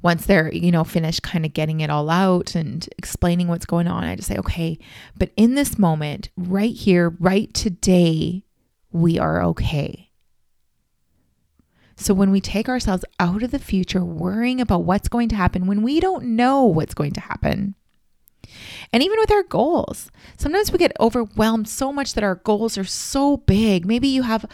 once 0.01 0.25
they're 0.25 0.51
you 0.51 0.71
know 0.71 0.83
finished 0.83 1.23
kind 1.23 1.45
of 1.45 1.53
getting 1.53 1.81
it 1.81 1.91
all 1.91 2.09
out 2.09 2.55
and 2.55 2.89
explaining 2.97 3.47
what's 3.47 3.67
going 3.67 3.87
on 3.87 4.03
i 4.03 4.17
just 4.17 4.29
say 4.29 4.39
okay 4.39 4.79
but 5.19 5.31
in 5.37 5.57
this 5.57 5.79
moment 5.79 6.31
right 6.39 6.75
here 6.75 7.11
right 7.21 7.53
today 7.53 8.43
we 8.93 9.19
are 9.19 9.43
okay 9.43 10.10
so 12.01 12.15
when 12.15 12.31
we 12.31 12.41
take 12.41 12.69
ourselves 12.69 13.05
out 13.19 13.43
of 13.43 13.51
the 13.51 13.59
future, 13.59 14.05
worrying 14.05 14.61
about 14.61 14.85
what's 14.85 15.09
going 15.09 15.29
to 15.29 15.37
happen 15.37 15.67
when 15.67 15.83
we 15.83 16.01
don't 16.01 16.25
know 16.25 16.65
what's 16.65 16.95
going 16.95 17.13
to 17.13 17.21
happen, 17.21 17.75
and 18.93 19.03
even 19.03 19.19
with 19.19 19.31
our 19.31 19.43
goals, 19.43 20.11
sometimes 20.37 20.73
we 20.73 20.79
get 20.79 20.97
overwhelmed 20.99 21.69
so 21.69 21.93
much 21.93 22.15
that 22.15 22.25
our 22.25 22.37
goals 22.37 22.77
are 22.79 22.85
so 22.85 23.37
big. 23.37 23.87
Maybe 23.87 24.09
you 24.09 24.23
have 24.23 24.47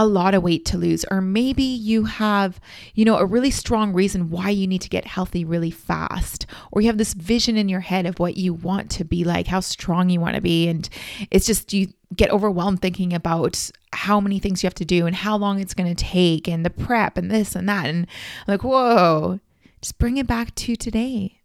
a 0.00 0.06
lot 0.06 0.34
of 0.34 0.42
weight 0.42 0.64
to 0.64 0.78
lose 0.78 1.04
or 1.10 1.20
maybe 1.20 1.62
you 1.62 2.04
have 2.04 2.58
you 2.94 3.04
know 3.04 3.18
a 3.18 3.26
really 3.26 3.50
strong 3.50 3.92
reason 3.92 4.30
why 4.30 4.48
you 4.48 4.66
need 4.66 4.80
to 4.80 4.88
get 4.88 5.06
healthy 5.06 5.44
really 5.44 5.70
fast 5.70 6.46
or 6.72 6.80
you 6.80 6.86
have 6.86 6.96
this 6.96 7.12
vision 7.12 7.56
in 7.56 7.68
your 7.68 7.80
head 7.80 8.06
of 8.06 8.18
what 8.18 8.36
you 8.36 8.54
want 8.54 8.90
to 8.90 9.04
be 9.04 9.24
like 9.24 9.46
how 9.46 9.60
strong 9.60 10.08
you 10.08 10.18
want 10.18 10.34
to 10.34 10.40
be 10.40 10.68
and 10.68 10.88
it's 11.30 11.46
just 11.46 11.72
you 11.72 11.86
get 12.16 12.30
overwhelmed 12.30 12.80
thinking 12.80 13.12
about 13.12 13.70
how 13.92 14.20
many 14.20 14.38
things 14.38 14.62
you 14.62 14.66
have 14.66 14.74
to 14.74 14.84
do 14.84 15.06
and 15.06 15.16
how 15.16 15.36
long 15.36 15.60
it's 15.60 15.74
going 15.74 15.94
to 15.94 16.04
take 16.04 16.48
and 16.48 16.64
the 16.64 16.70
prep 16.70 17.18
and 17.18 17.30
this 17.30 17.54
and 17.54 17.68
that 17.68 17.86
and 17.86 18.06
like 18.48 18.64
whoa 18.64 19.38
just 19.80 19.98
bring 19.98 20.18
it 20.18 20.26
back 20.26 20.54
to 20.56 20.76
today. 20.76 21.40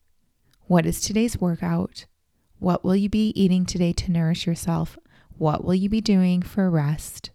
What 0.67 0.85
is 0.85 0.99
today's 0.99 1.39
workout? 1.39 2.05
What 2.59 2.83
will 2.83 2.95
you 2.95 3.07
be 3.07 3.29
eating 3.29 3.65
today 3.65 3.93
to 3.93 4.11
nourish 4.11 4.45
yourself? 4.45 4.97
What 5.37 5.63
will 5.63 5.75
you 5.75 5.87
be 5.87 6.01
doing 6.01 6.41
for 6.41 6.69
rest 6.69 7.31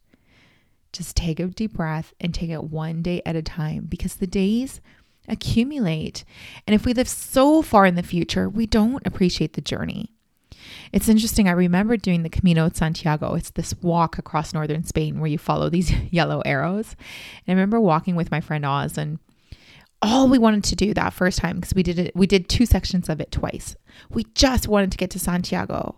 just 0.92 1.16
take 1.16 1.40
a 1.40 1.46
deep 1.46 1.74
breath 1.74 2.12
and 2.20 2.34
take 2.34 2.50
it 2.50 2.64
one 2.64 3.02
day 3.02 3.22
at 3.24 3.36
a 3.36 3.42
time 3.42 3.86
because 3.88 4.16
the 4.16 4.26
days 4.26 4.80
accumulate. 5.28 6.24
And 6.66 6.74
if 6.74 6.84
we 6.84 6.92
live 6.92 7.08
so 7.08 7.62
far 7.62 7.86
in 7.86 7.94
the 7.94 8.02
future, 8.02 8.48
we 8.48 8.66
don't 8.66 9.06
appreciate 9.06 9.52
the 9.52 9.60
journey. 9.60 10.12
It's 10.92 11.08
interesting. 11.08 11.48
I 11.48 11.52
remember 11.52 11.96
doing 11.96 12.22
the 12.22 12.28
Camino 12.28 12.68
de 12.68 12.74
Santiago. 12.74 13.34
It's 13.34 13.50
this 13.50 13.74
walk 13.80 14.18
across 14.18 14.52
northern 14.52 14.84
Spain 14.84 15.20
where 15.20 15.30
you 15.30 15.38
follow 15.38 15.68
these 15.68 15.92
yellow 16.10 16.40
arrows. 16.44 16.96
And 17.46 17.52
I 17.52 17.52
remember 17.52 17.80
walking 17.80 18.16
with 18.16 18.30
my 18.30 18.40
friend 18.40 18.64
Oz 18.64 18.98
and 18.98 19.18
all 20.02 20.28
we 20.28 20.38
wanted 20.38 20.64
to 20.64 20.76
do 20.76 20.94
that 20.94 21.12
first 21.12 21.38
time 21.38 21.56
because 21.56 21.74
we 21.74 21.82
did 21.82 21.98
it 21.98 22.16
we 22.16 22.26
did 22.26 22.48
two 22.48 22.66
sections 22.66 23.08
of 23.08 23.20
it 23.20 23.30
twice. 23.30 23.76
We 24.08 24.24
just 24.34 24.66
wanted 24.66 24.90
to 24.92 24.98
get 24.98 25.10
to 25.10 25.18
Santiago 25.18 25.96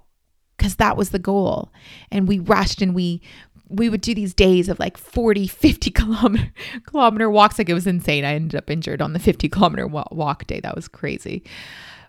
because 0.56 0.76
that 0.76 0.96
was 0.96 1.11
the 1.11 1.18
goal. 1.18 1.72
And 2.11 2.26
we 2.26 2.38
rushed 2.38 2.82
and 2.82 2.94
we 2.94 3.22
we 3.73 3.88
would 3.88 4.00
do 4.00 4.14
these 4.14 4.35
days 4.35 4.69
of 4.69 4.79
like 4.79 4.97
40, 4.97 5.47
50 5.47 5.91
kilometer, 5.93 6.52
kilometer 6.87 7.31
walks. 7.31 7.59
Like 7.59 7.69
it 7.69 7.75
was 7.75 7.87
insane. 7.87 8.25
I 8.25 8.35
ended 8.35 8.57
up 8.57 8.71
injured 8.71 9.02
on 9.02 9.12
the 9.12 9.19
50 9.19 9.49
kilometer 9.49 9.87
walk 9.87 10.47
day. 10.47 10.61
That 10.61 10.76
was 10.76 10.88
crazy. 10.88 11.43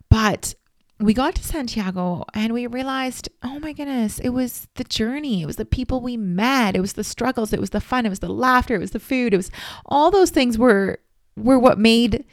But 0.10 0.54
we 1.00 1.14
got 1.14 1.36
to 1.36 1.44
Santiago 1.44 2.26
and 2.34 2.54
we 2.54 2.68
realized, 2.68 3.30
oh 3.42 3.60
my 3.60 3.74
goodness, 3.74 4.20
it 4.20 4.30
was 4.30 4.68
the 4.76 4.84
journey. 4.84 5.42
It 5.42 5.46
was 5.46 5.56
the 5.56 5.66
people 5.66 6.02
we 6.02 6.18
met. 6.18 6.76
It 6.76 6.82
was 6.82 6.94
the 6.94 7.04
struggles. 7.04 7.52
It 7.52 7.60
was 7.60 7.72
the 7.72 7.82
fun. 7.82 8.06
It 8.06 8.10
was 8.10 8.20
the 8.20 8.30
laughter. 8.30 8.76
It 8.76 8.80
was 8.80 8.92
the 8.92 9.00
food. 9.00 9.34
It 9.34 9.38
was 9.38 9.52
all 9.86 10.12
those 10.12 10.30
things 10.30 10.58
were 10.58 11.00
were 11.36 11.58
what 11.58 11.80
made 11.80 12.26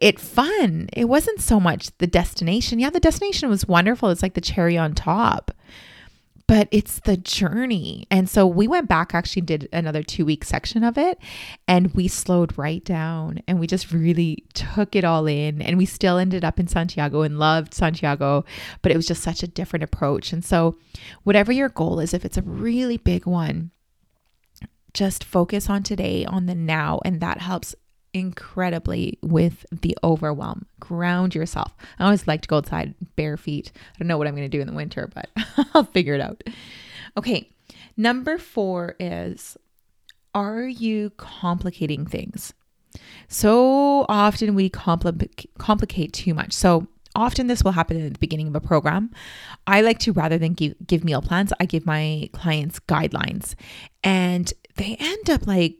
it 0.00 0.20
fun. 0.20 0.88
It 0.92 1.06
wasn't 1.06 1.40
so 1.40 1.58
much 1.58 1.96
the 1.98 2.06
destination. 2.06 2.78
Yeah, 2.78 2.90
the 2.90 3.00
destination 3.00 3.48
was 3.48 3.66
wonderful. 3.66 4.10
It's 4.10 4.22
like 4.22 4.34
the 4.34 4.40
cherry 4.40 4.76
on 4.76 4.94
top 4.94 5.52
but 6.46 6.68
it's 6.70 7.00
the 7.00 7.16
journey. 7.16 8.06
And 8.10 8.28
so 8.28 8.46
we 8.46 8.68
went 8.68 8.88
back, 8.88 9.14
actually 9.14 9.42
did 9.42 9.68
another 9.72 10.02
two 10.02 10.24
week 10.24 10.44
section 10.44 10.84
of 10.84 10.98
it, 10.98 11.18
and 11.66 11.94
we 11.94 12.08
slowed 12.08 12.56
right 12.58 12.84
down 12.84 13.42
and 13.46 13.60
we 13.60 13.66
just 13.66 13.92
really 13.92 14.44
took 14.54 14.94
it 14.96 15.04
all 15.04 15.26
in. 15.26 15.62
And 15.62 15.78
we 15.78 15.86
still 15.86 16.18
ended 16.18 16.44
up 16.44 16.58
in 16.58 16.68
Santiago 16.68 17.22
and 17.22 17.38
loved 17.38 17.74
Santiago, 17.74 18.44
but 18.82 18.92
it 18.92 18.96
was 18.96 19.06
just 19.06 19.22
such 19.22 19.42
a 19.42 19.48
different 19.48 19.84
approach. 19.84 20.32
And 20.32 20.44
so, 20.44 20.78
whatever 21.22 21.52
your 21.52 21.68
goal 21.68 22.00
is, 22.00 22.14
if 22.14 22.24
it's 22.24 22.38
a 22.38 22.42
really 22.42 22.96
big 22.96 23.26
one, 23.26 23.70
just 24.94 25.24
focus 25.24 25.70
on 25.70 25.82
today, 25.82 26.24
on 26.24 26.46
the 26.46 26.54
now, 26.54 27.00
and 27.04 27.20
that 27.20 27.38
helps 27.38 27.74
incredibly 28.14 29.18
with 29.22 29.64
the 29.72 29.96
overwhelm. 30.04 30.66
Ground 30.80 31.34
yourself. 31.34 31.74
I 31.98 32.04
always 32.04 32.26
like 32.26 32.42
to 32.42 32.48
go 32.48 32.58
outside 32.58 32.94
bare 33.16 33.36
feet. 33.36 33.72
I 33.94 33.98
don't 33.98 34.08
know 34.08 34.18
what 34.18 34.26
I'm 34.26 34.34
going 34.34 34.50
to 34.50 34.56
do 34.56 34.60
in 34.60 34.66
the 34.66 34.72
winter, 34.72 35.10
but 35.14 35.28
I'll 35.74 35.84
figure 35.84 36.14
it 36.14 36.20
out. 36.20 36.42
Okay, 37.16 37.50
number 37.96 38.38
four 38.38 38.96
is 39.00 39.56
Are 40.34 40.64
you 40.64 41.10
complicating 41.16 42.06
things? 42.06 42.52
So 43.28 44.04
often 44.08 44.54
we 44.54 44.68
compl- 44.68 45.46
complicate 45.58 46.12
too 46.12 46.34
much. 46.34 46.52
So 46.52 46.86
often 47.14 47.46
this 47.46 47.62
will 47.62 47.72
happen 47.72 48.04
at 48.04 48.12
the 48.12 48.18
beginning 48.18 48.48
of 48.48 48.54
a 48.54 48.60
program. 48.60 49.10
I 49.66 49.80
like 49.80 49.98
to, 50.00 50.12
rather 50.12 50.38
than 50.38 50.54
give, 50.54 50.74
give 50.86 51.04
meal 51.04 51.22
plans, 51.22 51.52
I 51.60 51.66
give 51.66 51.86
my 51.86 52.28
clients 52.32 52.80
guidelines. 52.80 53.54
And 54.02 54.52
they 54.76 54.96
end 54.98 55.30
up 55.30 55.46
like 55.46 55.76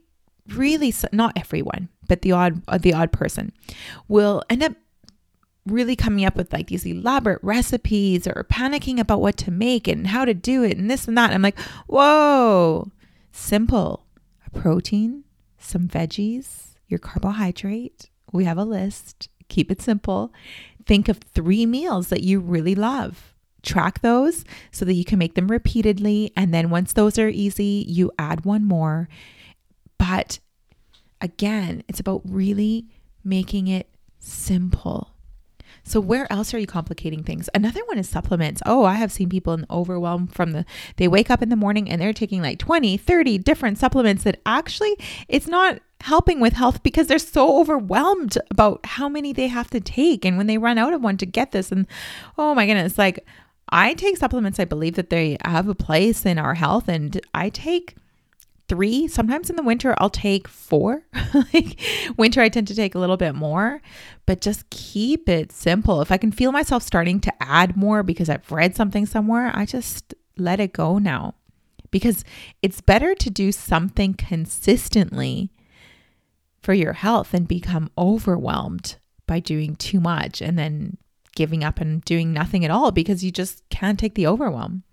really, 0.49 0.93
not 1.11 1.37
everyone, 1.37 1.89
but 2.07 2.21
the 2.21 2.31
odd 2.31 2.61
uh, 2.67 2.77
the 2.77 2.93
odd 2.93 3.11
person 3.11 3.51
will 4.07 4.43
end 4.49 4.63
up 4.63 4.73
really 5.65 5.95
coming 5.95 6.25
up 6.25 6.35
with 6.35 6.51
like 6.51 6.67
these 6.67 6.85
elaborate 6.85 7.39
recipes 7.41 8.27
or 8.27 8.45
panicking 8.51 8.99
about 8.99 9.21
what 9.21 9.37
to 9.37 9.51
make 9.51 9.87
and 9.87 10.07
how 10.07 10.25
to 10.25 10.33
do 10.33 10.63
it 10.63 10.77
and 10.77 10.89
this 10.91 11.07
and 11.07 11.17
that. 11.17 11.31
I'm 11.31 11.41
like, 11.41 11.59
whoa, 11.87 12.91
simple. 13.31 14.05
A 14.45 14.49
protein, 14.49 15.23
some 15.57 15.87
veggies, 15.87 16.75
your 16.87 16.99
carbohydrate. 16.99 18.09
We 18.31 18.45
have 18.45 18.57
a 18.57 18.65
list. 18.65 19.29
Keep 19.47 19.71
it 19.71 19.81
simple. 19.81 20.33
Think 20.85 21.07
of 21.07 21.19
three 21.19 21.65
meals 21.65 22.09
that 22.09 22.23
you 22.23 22.39
really 22.39 22.75
love. 22.75 23.33
Track 23.61 24.01
those 24.01 24.43
so 24.71 24.83
that 24.83 24.93
you 24.93 25.05
can 25.05 25.19
make 25.19 25.35
them 25.35 25.47
repeatedly. 25.47 26.33
And 26.35 26.53
then 26.53 26.69
once 26.69 26.91
those 26.91 27.17
are 27.17 27.29
easy, 27.29 27.85
you 27.87 28.11
add 28.19 28.43
one 28.43 28.65
more. 28.65 29.07
But 30.05 30.39
Again, 31.23 31.83
it's 31.87 32.01
about 32.01 32.21
really 32.25 32.85
making 33.23 33.69
it 33.69 33.87
simple. 34.19 35.15
So 35.85 36.01
where 36.01 36.31
else 36.31 36.53
are 36.53 36.59
you 36.59 36.67
complicating 36.67 37.23
things? 37.23 37.49
Another 37.55 37.79
one 37.85 37.97
is 37.97 38.09
supplements. 38.09 38.61
Oh, 38.65 38.83
I 38.83 38.95
have 38.95 39.11
seen 39.11 39.29
people 39.29 39.53
in 39.53 39.65
overwhelm 39.71 40.27
from 40.27 40.51
the 40.51 40.65
they 40.97 41.07
wake 41.07 41.31
up 41.31 41.41
in 41.41 41.47
the 41.47 41.55
morning 41.55 41.89
and 41.89 42.01
they're 42.01 42.11
taking 42.11 42.41
like 42.41 42.59
20, 42.59 42.97
30 42.97 43.37
different 43.37 43.77
supplements 43.77 44.23
that 44.23 44.41
actually 44.45 44.97
it's 45.29 45.47
not 45.47 45.79
helping 46.01 46.41
with 46.41 46.53
health 46.53 46.83
because 46.83 47.07
they're 47.07 47.19
so 47.19 47.61
overwhelmed 47.61 48.37
about 48.51 48.85
how 48.85 49.07
many 49.07 49.31
they 49.31 49.47
have 49.47 49.69
to 49.69 49.79
take 49.79 50.25
and 50.25 50.37
when 50.37 50.47
they 50.47 50.57
run 50.57 50.77
out 50.77 50.91
of 50.91 51.01
one 51.01 51.15
to 51.17 51.25
get 51.25 51.53
this 51.53 51.71
and 51.71 51.87
oh 52.37 52.53
my 52.53 52.65
goodness, 52.65 52.97
like 52.97 53.25
I 53.69 53.93
take 53.93 54.17
supplements 54.17 54.59
I 54.59 54.65
believe 54.65 54.95
that 54.95 55.09
they 55.09 55.37
have 55.45 55.69
a 55.69 55.75
place 55.75 56.25
in 56.25 56.37
our 56.37 56.55
health 56.55 56.89
and 56.89 57.19
I 57.33 57.47
take 57.47 57.95
three. 58.67 59.07
Sometimes 59.07 59.49
in 59.49 59.55
the 59.55 59.63
winter, 59.63 59.95
I'll 59.97 60.09
take 60.09 60.47
four. 60.47 61.03
like 61.53 61.79
winter, 62.17 62.41
I 62.41 62.49
tend 62.49 62.67
to 62.67 62.75
take 62.75 62.95
a 62.95 62.99
little 62.99 63.17
bit 63.17 63.35
more, 63.35 63.81
but 64.25 64.41
just 64.41 64.69
keep 64.69 65.27
it 65.29 65.51
simple. 65.51 66.01
If 66.01 66.11
I 66.11 66.17
can 66.17 66.31
feel 66.31 66.51
myself 66.51 66.83
starting 66.83 67.19
to 67.21 67.33
add 67.43 67.75
more 67.75 68.03
because 68.03 68.29
I've 68.29 68.51
read 68.51 68.75
something 68.75 69.05
somewhere, 69.05 69.51
I 69.53 69.65
just 69.65 70.13
let 70.37 70.59
it 70.59 70.73
go 70.73 70.97
now 70.97 71.35
because 71.91 72.25
it's 72.61 72.81
better 72.81 73.13
to 73.15 73.29
do 73.29 73.51
something 73.51 74.15
consistently 74.15 75.51
for 76.59 76.73
your 76.73 76.93
health 76.93 77.33
and 77.33 77.47
become 77.47 77.91
overwhelmed 77.97 78.97
by 79.27 79.39
doing 79.39 79.75
too 79.75 79.99
much 79.99 80.41
and 80.41 80.57
then 80.57 80.97
giving 81.35 81.63
up 81.63 81.79
and 81.79 82.03
doing 82.03 82.33
nothing 82.33 82.63
at 82.65 82.71
all 82.71 82.91
because 82.91 83.23
you 83.23 83.31
just 83.31 83.67
can't 83.69 83.99
take 83.99 84.15
the 84.15 84.27
overwhelm. 84.27 84.83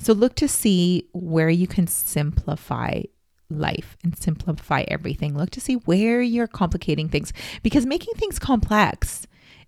So 0.00 0.14
look 0.14 0.34
to 0.36 0.48
see 0.48 1.08
where 1.12 1.50
you 1.50 1.66
can 1.66 1.86
simplify 1.86 3.02
life 3.50 3.98
and 4.02 4.16
simplify 4.16 4.84
everything. 4.88 5.36
Look 5.36 5.50
to 5.50 5.60
see 5.60 5.74
where 5.74 6.22
you're 6.22 6.46
complicating 6.46 7.08
things 7.08 7.32
because 7.62 7.84
making 7.84 8.14
things 8.14 8.38
complex 8.38 9.26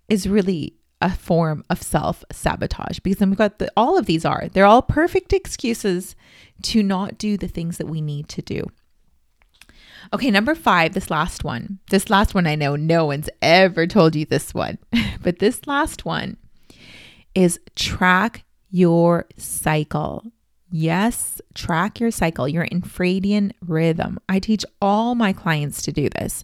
is 0.09 0.27
really 0.27 0.73
a 1.01 1.11
form 1.11 1.63
of 1.69 1.83
self 1.83 2.23
sabotage 2.31 2.99
because 2.99 3.19
then 3.19 3.29
we've 3.29 3.37
got 3.37 3.59
the, 3.59 3.71
all 3.77 3.97
of 3.97 4.05
these 4.05 4.25
are 4.25 4.47
they're 4.53 4.65
all 4.65 4.81
perfect 4.81 5.33
excuses 5.33 6.15
to 6.61 6.81
not 6.81 7.17
do 7.17 7.37
the 7.37 7.47
things 7.47 7.77
that 7.77 7.87
we 7.87 8.01
need 8.01 8.27
to 8.29 8.41
do. 8.41 8.65
Okay, 10.13 10.31
number 10.31 10.55
five, 10.55 10.93
this 10.93 11.11
last 11.11 11.43
one. 11.43 11.79
This 11.89 12.09
last 12.09 12.33
one, 12.33 12.47
I 12.47 12.55
know 12.55 12.75
no 12.75 13.05
one's 13.05 13.29
ever 13.41 13.85
told 13.85 14.15
you 14.15 14.25
this 14.25 14.53
one, 14.53 14.79
but 15.21 15.39
this 15.39 15.67
last 15.67 16.05
one 16.05 16.37
is 17.35 17.59
track 17.75 18.43
your 18.73 19.27
cycle. 19.37 20.25
Yes, 20.71 21.39
track 21.53 21.99
your 21.99 22.09
cycle, 22.09 22.47
your 22.47 22.65
infradian 22.65 23.51
rhythm. 23.61 24.19
I 24.27 24.39
teach 24.39 24.65
all 24.81 25.13
my 25.13 25.31
clients 25.31 25.83
to 25.83 25.91
do 25.91 26.09
this 26.09 26.43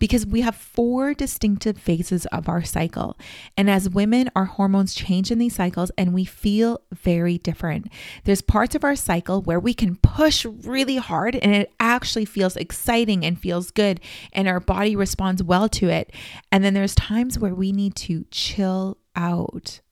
because 0.00 0.26
we 0.26 0.40
have 0.40 0.56
four 0.56 1.14
distinctive 1.14 1.78
phases 1.78 2.26
of 2.26 2.48
our 2.48 2.64
cycle. 2.64 3.16
And 3.56 3.70
as 3.70 3.88
women, 3.88 4.28
our 4.34 4.46
hormones 4.46 4.96
change 4.96 5.30
in 5.30 5.38
these 5.38 5.54
cycles 5.54 5.92
and 5.96 6.12
we 6.12 6.24
feel 6.24 6.80
very 6.92 7.38
different. 7.38 7.86
There's 8.24 8.42
parts 8.42 8.74
of 8.74 8.82
our 8.82 8.96
cycle 8.96 9.42
where 9.42 9.60
we 9.60 9.74
can 9.74 9.94
push 9.94 10.44
really 10.44 10.96
hard 10.96 11.36
and 11.36 11.54
it 11.54 11.72
actually 11.78 12.24
feels 12.24 12.56
exciting 12.56 13.24
and 13.24 13.38
feels 13.38 13.70
good, 13.70 14.00
and 14.32 14.48
our 14.48 14.58
body 14.58 14.96
responds 14.96 15.44
well 15.44 15.68
to 15.68 15.88
it. 15.88 16.12
And 16.50 16.64
then 16.64 16.74
there's 16.74 16.96
times 16.96 17.38
where 17.38 17.54
we 17.54 17.70
need 17.70 17.94
to 17.94 18.24
chill 18.32 18.98
out 19.14 19.82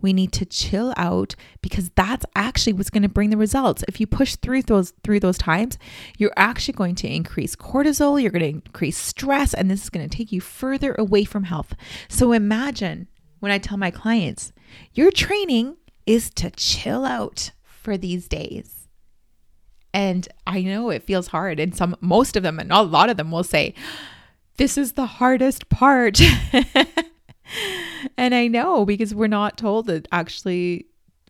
we 0.00 0.12
need 0.12 0.32
to 0.32 0.44
chill 0.44 0.92
out 0.96 1.34
because 1.62 1.90
that's 1.94 2.24
actually 2.34 2.72
what's 2.72 2.90
going 2.90 3.02
to 3.02 3.08
bring 3.08 3.30
the 3.30 3.36
results. 3.36 3.84
If 3.88 4.00
you 4.00 4.06
push 4.06 4.36
through 4.36 4.62
those 4.62 4.92
through 5.02 5.20
those 5.20 5.38
times, 5.38 5.78
you're 6.16 6.32
actually 6.36 6.74
going 6.74 6.94
to 6.96 7.08
increase 7.08 7.56
cortisol, 7.56 8.20
you're 8.20 8.30
going 8.30 8.42
to 8.42 8.66
increase 8.66 8.98
stress 8.98 9.54
and 9.54 9.70
this 9.70 9.84
is 9.84 9.90
going 9.90 10.08
to 10.08 10.16
take 10.16 10.32
you 10.32 10.40
further 10.40 10.94
away 10.94 11.24
from 11.24 11.44
health. 11.44 11.74
So 12.08 12.32
imagine 12.32 13.08
when 13.40 13.52
I 13.52 13.58
tell 13.58 13.76
my 13.76 13.90
clients, 13.90 14.52
your 14.92 15.10
training 15.10 15.76
is 16.06 16.30
to 16.30 16.50
chill 16.50 17.04
out 17.04 17.50
for 17.62 17.96
these 17.96 18.28
days. 18.28 18.88
And 19.94 20.28
I 20.46 20.62
know 20.62 20.90
it 20.90 21.02
feels 21.02 21.28
hard 21.28 21.58
and 21.58 21.74
some 21.74 21.96
most 22.00 22.36
of 22.36 22.42
them 22.42 22.58
and 22.58 22.70
a 22.70 22.82
lot 22.82 23.10
of 23.10 23.16
them 23.16 23.30
will 23.30 23.44
say 23.44 23.74
this 24.58 24.76
is 24.76 24.92
the 24.92 25.06
hardest 25.06 25.68
part. 25.68 26.20
and 28.16 28.34
I 28.34 28.46
know 28.48 28.84
because 28.84 29.14
we're 29.14 29.26
not 29.26 29.58
told 29.58 29.86
that 29.86 30.08
actually 30.12 30.86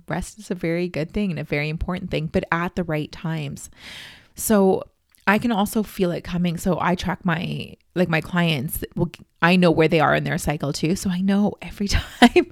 rest 0.08 0.38
is 0.38 0.50
a 0.50 0.54
very 0.54 0.88
good 0.88 1.12
thing 1.12 1.30
and 1.30 1.38
a 1.38 1.44
very 1.44 1.68
important 1.68 2.10
thing, 2.10 2.26
but 2.26 2.44
at 2.50 2.76
the 2.76 2.84
right 2.84 3.10
times. 3.12 3.70
So 4.34 4.84
I 5.26 5.38
can 5.38 5.52
also 5.52 5.82
feel 5.82 6.10
it 6.10 6.24
coming. 6.24 6.56
So 6.56 6.78
I 6.80 6.94
track 6.94 7.24
my 7.24 7.74
like 7.94 8.08
my 8.08 8.20
clients. 8.20 8.82
Well, 8.96 9.10
I 9.42 9.56
know 9.56 9.70
where 9.70 9.88
they 9.88 10.00
are 10.00 10.14
in 10.14 10.24
their 10.24 10.38
cycle 10.38 10.72
too. 10.72 10.96
So 10.96 11.10
I 11.10 11.20
know 11.20 11.54
every 11.62 11.88
time, 11.88 12.50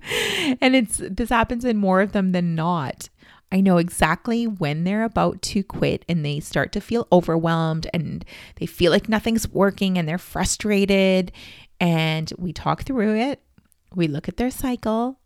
and 0.60 0.76
it's 0.76 1.00
this 1.02 1.30
happens 1.30 1.64
in 1.64 1.76
more 1.76 2.00
of 2.00 2.12
them 2.12 2.32
than 2.32 2.54
not. 2.54 3.08
I 3.52 3.60
know 3.60 3.78
exactly 3.78 4.46
when 4.46 4.84
they're 4.84 5.04
about 5.04 5.40
to 5.42 5.62
quit 5.62 6.04
and 6.08 6.24
they 6.24 6.40
start 6.40 6.72
to 6.72 6.80
feel 6.80 7.06
overwhelmed 7.12 7.86
and 7.94 8.24
they 8.56 8.66
feel 8.66 8.90
like 8.90 9.08
nothing's 9.08 9.48
working 9.48 9.96
and 9.96 10.08
they're 10.08 10.18
frustrated. 10.18 11.30
And 11.78 12.32
we 12.38 12.52
talk 12.52 12.82
through 12.82 13.16
it 13.16 13.40
we 13.94 14.08
look 14.08 14.28
at 14.28 14.36
their 14.36 14.50
cycle, 14.50 15.18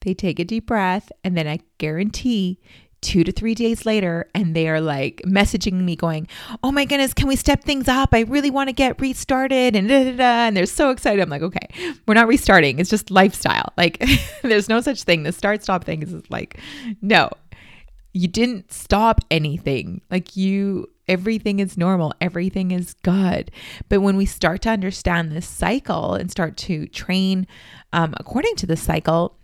they 0.00 0.14
take 0.14 0.38
a 0.38 0.44
deep 0.44 0.66
breath, 0.66 1.10
and 1.24 1.36
then 1.36 1.46
I 1.46 1.60
guarantee 1.78 2.60
two 3.02 3.24
to 3.24 3.32
three 3.32 3.54
days 3.54 3.84
later, 3.84 4.30
and 4.34 4.54
they 4.56 4.68
are 4.68 4.80
like 4.80 5.20
messaging 5.26 5.82
me, 5.82 5.96
going, 5.96 6.28
Oh 6.62 6.72
my 6.72 6.84
goodness, 6.84 7.12
can 7.12 7.28
we 7.28 7.36
step 7.36 7.62
things 7.64 7.88
up? 7.88 8.10
I 8.14 8.20
really 8.20 8.50
want 8.50 8.68
to 8.68 8.72
get 8.72 9.00
restarted. 9.00 9.76
And, 9.76 9.88
da, 9.88 10.04
da, 10.04 10.16
da. 10.16 10.46
and 10.46 10.56
they're 10.56 10.66
so 10.66 10.90
excited. 10.90 11.20
I'm 11.20 11.28
like, 11.28 11.42
Okay, 11.42 11.68
we're 12.06 12.14
not 12.14 12.28
restarting. 12.28 12.78
It's 12.78 12.88
just 12.90 13.10
lifestyle. 13.10 13.72
Like, 13.76 14.02
there's 14.42 14.68
no 14.68 14.80
such 14.80 15.02
thing. 15.02 15.24
The 15.24 15.32
start 15.32 15.62
stop 15.62 15.84
thing 15.84 16.02
is 16.02 16.14
like, 16.30 16.58
no, 17.02 17.28
you 18.14 18.28
didn't 18.28 18.72
stop 18.72 19.20
anything. 19.30 20.00
Like, 20.10 20.36
you 20.36 20.88
everything 21.08 21.60
is 21.60 21.76
normal, 21.76 22.12
everything 22.20 22.70
is 22.70 22.94
good. 23.02 23.50
But 23.88 24.00
when 24.00 24.16
we 24.16 24.26
start 24.26 24.62
to 24.62 24.70
understand 24.70 25.32
this 25.32 25.48
cycle 25.48 26.14
and 26.14 26.30
start 26.30 26.56
to 26.58 26.86
train 26.88 27.46
um, 27.92 28.14
according 28.18 28.56
to 28.56 28.66
the 28.66 28.76
cycle, 28.76 29.36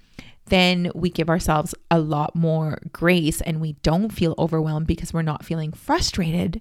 then 0.47 0.91
we 0.95 1.11
give 1.11 1.29
ourselves 1.29 1.75
a 1.91 1.99
lot 1.99 2.35
more 2.35 2.79
grace 2.93 3.41
and 3.43 3.61
we 3.61 3.75
don't 3.83 4.11
feel 4.11 4.35
overwhelmed 4.39 4.87
because 4.87 5.13
we're 5.13 5.23
not 5.23 5.45
feeling 5.45 5.73
frustrated 5.73 6.61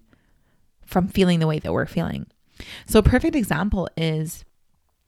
from 0.86 1.07
feeling 1.07 1.39
the 1.39 1.47
way 1.47 1.60
that 1.60 1.73
we're 1.73 1.86
feeling. 1.86 2.27
So, 2.86 2.99
a 2.99 3.03
perfect 3.03 3.36
example 3.36 3.88
is 3.95 4.43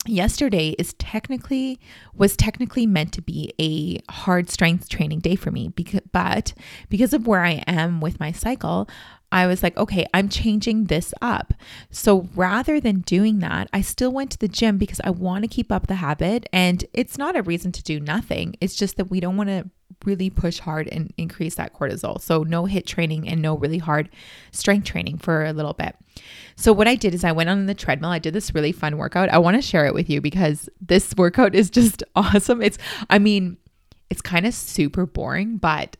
yesterday 0.05 0.69
is 0.79 0.93
technically 0.93 1.77
was 2.15 2.37
technically 2.37 2.87
meant 2.87 3.11
to 3.13 3.21
be 3.21 3.53
a 3.59 3.99
hard 4.11 4.49
strength 4.49 4.87
training 4.87 5.19
day 5.19 5.35
for 5.35 5.51
me 5.51 5.67
because 5.69 5.99
but 6.13 6.53
because 6.87 7.13
of 7.13 7.27
where 7.27 7.43
I 7.43 7.63
am 7.67 7.99
with 7.99 8.19
my 8.19 8.31
cycle 8.31 8.87
I 9.31 9.47
was 9.47 9.61
like, 9.61 9.77
okay, 9.77 10.05
I'm 10.13 10.29
changing 10.29 10.85
this 10.85 11.13
up. 11.21 11.53
So 11.91 12.27
rather 12.35 12.79
than 12.79 13.01
doing 13.01 13.39
that, 13.39 13.69
I 13.71 13.81
still 13.81 14.11
went 14.11 14.31
to 14.31 14.39
the 14.39 14.47
gym 14.47 14.77
because 14.77 15.01
I 15.03 15.11
want 15.11 15.43
to 15.43 15.47
keep 15.47 15.71
up 15.71 15.87
the 15.87 15.95
habit. 15.95 16.47
And 16.51 16.83
it's 16.93 17.17
not 17.17 17.35
a 17.35 17.43
reason 17.43 17.71
to 17.73 17.83
do 17.83 17.99
nothing. 17.99 18.55
It's 18.59 18.75
just 18.75 18.97
that 18.97 19.05
we 19.05 19.19
don't 19.19 19.37
want 19.37 19.49
to 19.49 19.69
really 20.05 20.29
push 20.29 20.59
hard 20.59 20.87
and 20.87 21.13
increase 21.17 21.55
that 21.55 21.73
cortisol. 21.73 22.21
So 22.21 22.43
no 22.43 22.63
HIIT 22.63 22.85
training 22.85 23.27
and 23.27 23.41
no 23.41 23.57
really 23.57 23.79
hard 23.79 24.09
strength 24.51 24.85
training 24.85 25.17
for 25.17 25.45
a 25.45 25.53
little 25.53 25.73
bit. 25.73 25.95
So 26.55 26.73
what 26.73 26.87
I 26.87 26.95
did 26.95 27.13
is 27.13 27.23
I 27.23 27.31
went 27.31 27.49
on 27.49 27.65
the 27.65 27.73
treadmill. 27.73 28.11
I 28.11 28.19
did 28.19 28.33
this 28.33 28.53
really 28.53 28.71
fun 28.71 28.97
workout. 28.97 29.29
I 29.29 29.37
want 29.37 29.55
to 29.55 29.61
share 29.61 29.85
it 29.85 29.93
with 29.93 30.09
you 30.09 30.21
because 30.21 30.69
this 30.81 31.13
workout 31.17 31.55
is 31.55 31.69
just 31.69 32.03
awesome. 32.15 32.61
It's 32.61 32.77
I 33.09 33.19
mean, 33.19 33.57
it's 34.09 34.21
kind 34.21 34.45
of 34.45 34.53
super 34.53 35.05
boring, 35.05 35.57
but 35.57 35.97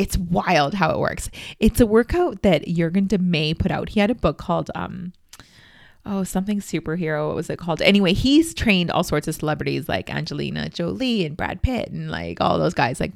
it's 0.00 0.16
wild 0.16 0.72
how 0.72 0.90
it 0.90 0.98
works. 0.98 1.30
It's 1.58 1.78
a 1.78 1.86
workout 1.86 2.40
that 2.40 2.66
Jurgen 2.66 3.06
de 3.06 3.18
May 3.18 3.52
put 3.52 3.70
out. 3.70 3.90
He 3.90 4.00
had 4.00 4.10
a 4.10 4.14
book 4.14 4.38
called 4.38 4.70
um 4.74 5.12
oh 6.06 6.24
something 6.24 6.60
superhero 6.60 7.26
what 7.26 7.36
was 7.36 7.50
it 7.50 7.58
called 7.58 7.82
anyway 7.82 8.14
he's 8.14 8.54
trained 8.54 8.90
all 8.90 9.04
sorts 9.04 9.28
of 9.28 9.34
celebrities 9.34 9.86
like 9.86 10.08
angelina 10.08 10.70
jolie 10.70 11.26
and 11.26 11.36
brad 11.36 11.60
pitt 11.60 11.90
and 11.90 12.10
like 12.10 12.40
all 12.40 12.58
those 12.58 12.72
guys 12.72 12.98
like 12.98 13.12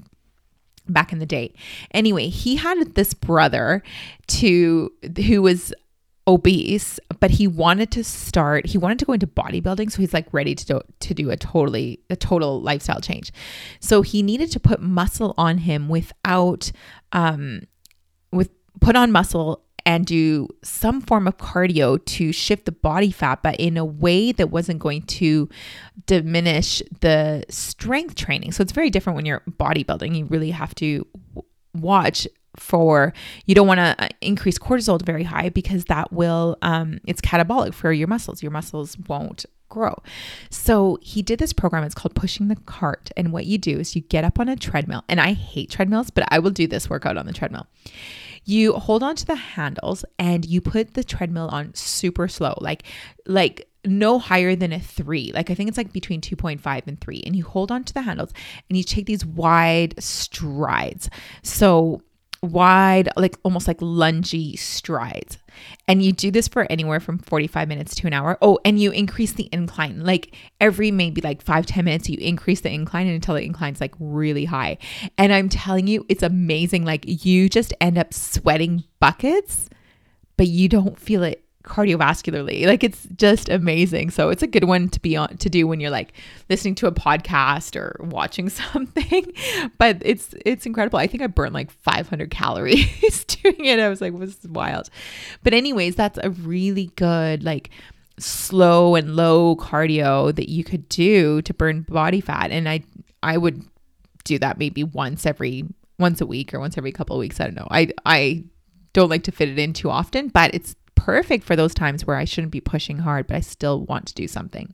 back 0.86 1.10
in 1.10 1.18
the 1.18 1.24
day 1.24 1.50
anyway 1.92 2.28
he 2.28 2.56
had 2.56 2.94
this 2.94 3.14
brother 3.14 3.82
to 4.26 4.92
who 5.26 5.40
was 5.40 5.72
obese, 6.26 6.98
but 7.20 7.30
he 7.30 7.46
wanted 7.46 7.90
to 7.92 8.02
start, 8.02 8.66
he 8.66 8.78
wanted 8.78 8.98
to 8.98 9.04
go 9.04 9.12
into 9.12 9.26
bodybuilding. 9.26 9.90
So 9.90 9.98
he's 9.98 10.14
like 10.14 10.26
ready 10.32 10.54
to 10.54 10.64
do, 10.64 10.80
to 11.00 11.14
do 11.14 11.30
a 11.30 11.36
totally, 11.36 12.00
a 12.08 12.16
total 12.16 12.62
lifestyle 12.62 13.00
change. 13.00 13.32
So 13.80 14.02
he 14.02 14.22
needed 14.22 14.50
to 14.52 14.60
put 14.60 14.80
muscle 14.80 15.34
on 15.36 15.58
him 15.58 15.88
without, 15.88 16.72
um, 17.12 17.62
with 18.32 18.50
put 18.80 18.96
on 18.96 19.12
muscle 19.12 19.62
and 19.86 20.06
do 20.06 20.48
some 20.62 21.02
form 21.02 21.28
of 21.28 21.36
cardio 21.36 22.02
to 22.06 22.32
shift 22.32 22.64
the 22.64 22.72
body 22.72 23.10
fat, 23.10 23.42
but 23.42 23.56
in 23.56 23.76
a 23.76 23.84
way 23.84 24.32
that 24.32 24.50
wasn't 24.50 24.78
going 24.78 25.02
to 25.02 25.48
diminish 26.06 26.82
the 27.00 27.44
strength 27.50 28.14
training. 28.14 28.52
So 28.52 28.62
it's 28.62 28.72
very 28.72 28.88
different 28.88 29.16
when 29.16 29.26
you're 29.26 29.42
bodybuilding. 29.46 30.16
You 30.16 30.24
really 30.24 30.52
have 30.52 30.74
to 30.76 31.06
watch 31.74 32.26
for 32.56 33.12
you 33.46 33.54
don't 33.54 33.66
want 33.66 33.78
to 33.78 33.94
uh, 33.98 34.08
increase 34.20 34.58
cortisol 34.58 35.00
very 35.02 35.24
high 35.24 35.48
because 35.48 35.84
that 35.86 36.12
will 36.12 36.56
um, 36.62 37.00
it's 37.06 37.20
catabolic 37.20 37.74
for 37.74 37.92
your 37.92 38.08
muscles 38.08 38.42
your 38.42 38.52
muscles 38.52 38.96
won't 39.08 39.44
grow 39.68 39.94
so 40.50 40.98
he 41.02 41.20
did 41.20 41.38
this 41.38 41.52
program 41.52 41.82
it's 41.82 41.94
called 41.94 42.14
pushing 42.14 42.48
the 42.48 42.56
cart 42.56 43.10
and 43.16 43.32
what 43.32 43.46
you 43.46 43.58
do 43.58 43.80
is 43.80 43.96
you 43.96 44.02
get 44.02 44.22
up 44.22 44.38
on 44.38 44.48
a 44.48 44.54
treadmill 44.54 45.02
and 45.08 45.20
i 45.20 45.32
hate 45.32 45.70
treadmills 45.70 46.10
but 46.10 46.24
i 46.28 46.38
will 46.38 46.50
do 46.50 46.66
this 46.66 46.88
workout 46.88 47.16
on 47.16 47.26
the 47.26 47.32
treadmill 47.32 47.66
you 48.44 48.74
hold 48.74 49.02
on 49.02 49.16
to 49.16 49.26
the 49.26 49.34
handles 49.34 50.04
and 50.18 50.44
you 50.44 50.60
put 50.60 50.94
the 50.94 51.02
treadmill 51.02 51.48
on 51.48 51.74
super 51.74 52.28
slow 52.28 52.54
like 52.60 52.84
like 53.26 53.68
no 53.86 54.18
higher 54.18 54.56
than 54.56 54.72
a 54.72 54.80
three. 54.80 55.32
Like 55.32 55.50
I 55.50 55.54
think 55.54 55.68
it's 55.68 55.78
like 55.78 55.92
between 55.92 56.20
2.5 56.20 56.86
and 56.86 57.00
three. 57.00 57.22
And 57.26 57.36
you 57.36 57.44
hold 57.44 57.70
on 57.70 57.84
to 57.84 57.94
the 57.94 58.02
handles 58.02 58.32
and 58.68 58.76
you 58.76 58.84
take 58.84 59.06
these 59.06 59.24
wide 59.24 59.94
strides. 60.02 61.10
So 61.42 62.02
wide, 62.44 63.08
like 63.16 63.36
almost 63.42 63.66
like 63.66 63.78
lungy 63.78 64.58
strides. 64.58 65.38
And 65.86 66.02
you 66.02 66.12
do 66.12 66.30
this 66.30 66.48
for 66.48 66.66
anywhere 66.70 67.00
from 67.00 67.18
45 67.18 67.68
minutes 67.68 67.94
to 67.96 68.06
an 68.06 68.12
hour. 68.12 68.38
Oh, 68.42 68.58
and 68.64 68.78
you 68.78 68.90
increase 68.90 69.32
the 69.32 69.48
incline. 69.52 70.04
Like 70.04 70.34
every 70.60 70.90
maybe 70.90 71.20
like 71.20 71.42
five 71.42 71.66
ten 71.66 71.84
minutes, 71.84 72.08
you 72.08 72.18
increase 72.18 72.60
the 72.60 72.72
incline 72.72 73.06
until 73.06 73.34
the 73.34 73.44
incline's 73.44 73.80
like 73.80 73.94
really 73.98 74.44
high. 74.44 74.78
And 75.18 75.32
I'm 75.32 75.48
telling 75.48 75.86
you, 75.86 76.04
it's 76.08 76.22
amazing. 76.22 76.84
Like 76.84 77.04
you 77.24 77.48
just 77.48 77.72
end 77.80 77.98
up 77.98 78.12
sweating 78.12 78.84
buckets, 79.00 79.68
but 80.36 80.48
you 80.48 80.68
don't 80.68 80.98
feel 80.98 81.22
it 81.22 81.43
cardiovascularly. 81.64 82.66
Like 82.66 82.84
it's 82.84 83.06
just 83.16 83.48
amazing. 83.48 84.10
So 84.10 84.28
it's 84.28 84.42
a 84.42 84.46
good 84.46 84.64
one 84.64 84.88
to 84.90 85.00
be 85.00 85.16
on 85.16 85.36
to 85.38 85.48
do 85.48 85.66
when 85.66 85.80
you're 85.80 85.90
like 85.90 86.12
listening 86.48 86.74
to 86.76 86.86
a 86.86 86.92
podcast 86.92 87.74
or 87.74 87.96
watching 88.04 88.48
something. 88.50 89.32
But 89.78 89.98
it's 90.02 90.34
it's 90.44 90.66
incredible. 90.66 90.98
I 90.98 91.06
think 91.06 91.22
I 91.22 91.26
burned 91.26 91.54
like 91.54 91.70
500 91.70 92.30
calories 92.30 93.24
doing 93.42 93.64
it. 93.64 93.80
I 93.80 93.88
was 93.88 94.00
like, 94.00 94.18
this 94.18 94.44
is 94.44 94.48
wild. 94.48 94.90
But 95.42 95.54
anyways, 95.54 95.96
that's 95.96 96.18
a 96.22 96.30
really 96.30 96.86
good 96.96 97.42
like 97.42 97.70
slow 98.18 98.94
and 98.94 99.16
low 99.16 99.56
cardio 99.56 100.34
that 100.34 100.48
you 100.48 100.62
could 100.62 100.88
do 100.88 101.42
to 101.42 101.54
burn 101.54 101.82
body 101.82 102.20
fat. 102.20 102.50
And 102.50 102.68
I 102.68 102.82
I 103.22 103.38
would 103.38 103.64
do 104.24 104.38
that 104.38 104.58
maybe 104.58 104.84
once 104.84 105.26
every 105.26 105.64
once 105.98 106.20
a 106.20 106.26
week 106.26 106.52
or 106.52 106.60
once 106.60 106.76
every 106.76 106.92
couple 106.92 107.16
of 107.16 107.20
weeks. 107.20 107.40
I 107.40 107.44
don't 107.44 107.56
know. 107.56 107.68
I 107.70 107.90
I 108.04 108.44
don't 108.92 109.08
like 109.08 109.24
to 109.24 109.32
fit 109.32 109.48
it 109.48 109.58
in 109.58 109.72
too 109.72 109.90
often, 109.90 110.28
but 110.28 110.54
it's 110.54 110.76
perfect 111.04 111.44
for 111.44 111.54
those 111.54 111.74
times 111.74 112.06
where 112.06 112.16
I 112.16 112.24
shouldn't 112.24 112.50
be 112.50 112.62
pushing 112.62 112.98
hard, 112.98 113.26
but 113.26 113.36
I 113.36 113.40
still 113.40 113.84
want 113.84 114.06
to 114.06 114.14
do 114.14 114.26
something. 114.26 114.72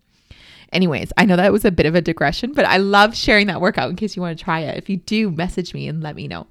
Anyways, 0.73 1.13
I 1.17 1.25
know 1.25 1.35
that 1.35 1.53
was 1.53 1.65
a 1.65 1.73
bit 1.73 1.87
of 1.87 1.97
a 1.97 2.01
digression, 2.01 2.53
but 2.53 2.65
I 2.65 2.77
love 2.77 3.17
sharing 3.17 3.49
that 3.49 3.61
workout 3.61 3.91
in 3.91 3.97
case 3.97 4.15
you 4.15 4.23
want 4.23 4.39
to 4.39 4.45
try 4.45 4.61
it. 4.61 4.79
If 4.79 4.89
you 4.89 4.99
do, 4.99 5.33
message 5.33 5.75
me 5.75 5.89
and 5.89 6.01
let 6.01 6.15
me 6.15 6.29
know. 6.29 6.47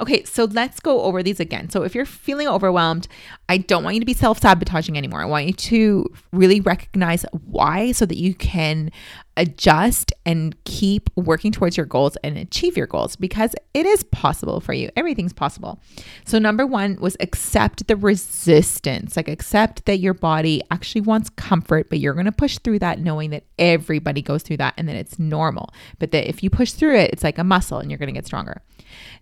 Okay, 0.00 0.24
so 0.24 0.44
let's 0.44 0.80
go 0.80 1.02
over 1.02 1.22
these 1.22 1.40
again. 1.40 1.68
So 1.68 1.82
if 1.82 1.94
you're 1.94 2.06
feeling 2.06 2.48
overwhelmed, 2.48 3.06
I 3.50 3.58
don't 3.58 3.84
want 3.84 3.94
you 3.94 4.00
to 4.00 4.06
be 4.06 4.14
self 4.14 4.40
sabotaging 4.40 4.96
anymore. 4.96 5.20
I 5.20 5.26
want 5.26 5.46
you 5.46 5.52
to 5.52 6.12
really 6.32 6.60
recognize 6.60 7.26
why 7.44 7.92
so 7.92 8.06
that 8.06 8.16
you 8.16 8.34
can 8.34 8.90
adjust 9.36 10.12
and 10.26 10.56
keep 10.64 11.08
working 11.16 11.52
towards 11.52 11.76
your 11.76 11.86
goals 11.86 12.16
and 12.22 12.36
achieve 12.36 12.76
your 12.76 12.86
goals 12.86 13.16
because 13.16 13.54
it 13.74 13.86
is 13.86 14.02
possible 14.04 14.60
for 14.60 14.72
you. 14.72 14.90
Everything's 14.96 15.32
possible. 15.32 15.80
So, 16.24 16.38
number 16.38 16.66
one 16.66 16.96
was 17.00 17.16
accept 17.20 17.86
the 17.88 17.96
resistance, 17.96 19.16
like 19.16 19.28
accept 19.28 19.86
that 19.86 19.98
your 19.98 20.14
body 20.14 20.62
actually 20.70 21.00
wants 21.02 21.30
comfort, 21.30 21.88
but 21.88 21.98
you're 21.98 22.14
going 22.14 22.26
to 22.26 22.32
push 22.32 22.58
through 22.58 22.80
that 22.80 23.00
knowing 23.00 23.30
that 23.30 23.44
everybody 23.58 24.22
goes 24.22 24.42
through 24.42 24.58
that 24.58 24.74
and 24.76 24.88
that 24.88 24.96
it's 24.96 25.18
normal. 25.18 25.72
But 25.98 26.10
that 26.12 26.28
if 26.28 26.42
you 26.42 26.50
push 26.50 26.72
through 26.72 26.96
it, 26.96 27.10
it's 27.12 27.24
like 27.24 27.38
a 27.38 27.44
muscle 27.44 27.78
and 27.78 27.90
you're 27.90 27.98
going 27.98 28.12
to 28.12 28.18
get 28.18 28.26
stronger. 28.26 28.62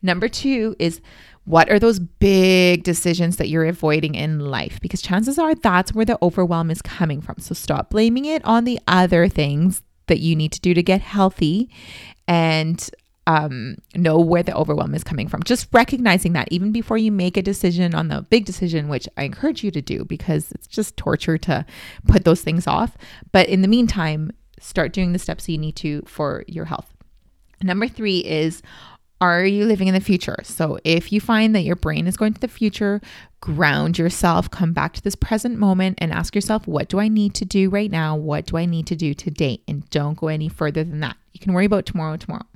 Number 0.02 0.28
two 0.28 0.74
is 0.78 1.00
what 1.50 1.68
are 1.68 1.78
those 1.80 1.98
big 1.98 2.84
decisions 2.84 3.36
that 3.36 3.48
you're 3.48 3.64
avoiding 3.64 4.14
in 4.14 4.38
life? 4.38 4.80
Because 4.80 5.02
chances 5.02 5.38
are 5.38 5.54
that's 5.54 5.92
where 5.92 6.04
the 6.04 6.18
overwhelm 6.22 6.70
is 6.70 6.80
coming 6.80 7.20
from. 7.20 7.38
So 7.38 7.54
stop 7.54 7.90
blaming 7.90 8.24
it 8.24 8.44
on 8.44 8.64
the 8.64 8.78
other 8.86 9.28
things 9.28 9.82
that 10.06 10.20
you 10.20 10.36
need 10.36 10.52
to 10.52 10.60
do 10.60 10.74
to 10.74 10.82
get 10.82 11.00
healthy 11.00 11.68
and 12.28 12.88
um, 13.26 13.76
know 13.96 14.18
where 14.18 14.42
the 14.42 14.56
overwhelm 14.56 14.94
is 14.94 15.04
coming 15.04 15.28
from. 15.28 15.42
Just 15.42 15.68
recognizing 15.72 16.32
that 16.34 16.48
even 16.50 16.72
before 16.72 16.98
you 16.98 17.12
make 17.12 17.36
a 17.36 17.42
decision 17.42 17.94
on 17.94 18.08
the 18.08 18.22
big 18.22 18.44
decision, 18.44 18.88
which 18.88 19.08
I 19.16 19.24
encourage 19.24 19.64
you 19.64 19.70
to 19.72 19.82
do 19.82 20.04
because 20.04 20.52
it's 20.52 20.66
just 20.66 20.96
torture 20.96 21.38
to 21.38 21.66
put 22.06 22.24
those 22.24 22.42
things 22.42 22.66
off. 22.66 22.96
But 23.32 23.48
in 23.48 23.62
the 23.62 23.68
meantime, 23.68 24.30
start 24.60 24.92
doing 24.92 25.12
the 25.12 25.18
steps 25.18 25.48
you 25.48 25.58
need 25.58 25.76
to 25.76 26.02
for 26.06 26.44
your 26.46 26.66
health. 26.66 26.94
Number 27.62 27.88
three 27.88 28.20
is 28.20 28.62
are 29.20 29.44
you 29.44 29.66
living 29.66 29.88
in 29.88 29.94
the 29.94 30.00
future? 30.00 30.38
So, 30.42 30.78
if 30.84 31.12
you 31.12 31.20
find 31.20 31.54
that 31.54 31.62
your 31.62 31.76
brain 31.76 32.06
is 32.06 32.16
going 32.16 32.34
to 32.34 32.40
the 32.40 32.48
future, 32.48 33.00
ground 33.40 33.98
yourself, 33.98 34.50
come 34.50 34.72
back 34.72 34.94
to 34.94 35.02
this 35.02 35.14
present 35.14 35.58
moment 35.58 35.98
and 36.00 36.12
ask 36.12 36.34
yourself, 36.34 36.66
what 36.66 36.88
do 36.88 36.98
I 36.98 37.08
need 37.08 37.34
to 37.34 37.44
do 37.44 37.70
right 37.70 37.90
now? 37.90 38.16
What 38.16 38.46
do 38.46 38.56
I 38.56 38.64
need 38.64 38.86
to 38.88 38.96
do 38.96 39.14
today? 39.14 39.60
And 39.68 39.88
don't 39.90 40.16
go 40.16 40.28
any 40.28 40.48
further 40.48 40.84
than 40.84 41.00
that. 41.00 41.16
You 41.32 41.40
can 41.40 41.52
worry 41.52 41.66
about 41.66 41.86
tomorrow, 41.86 42.16
tomorrow. 42.16 42.46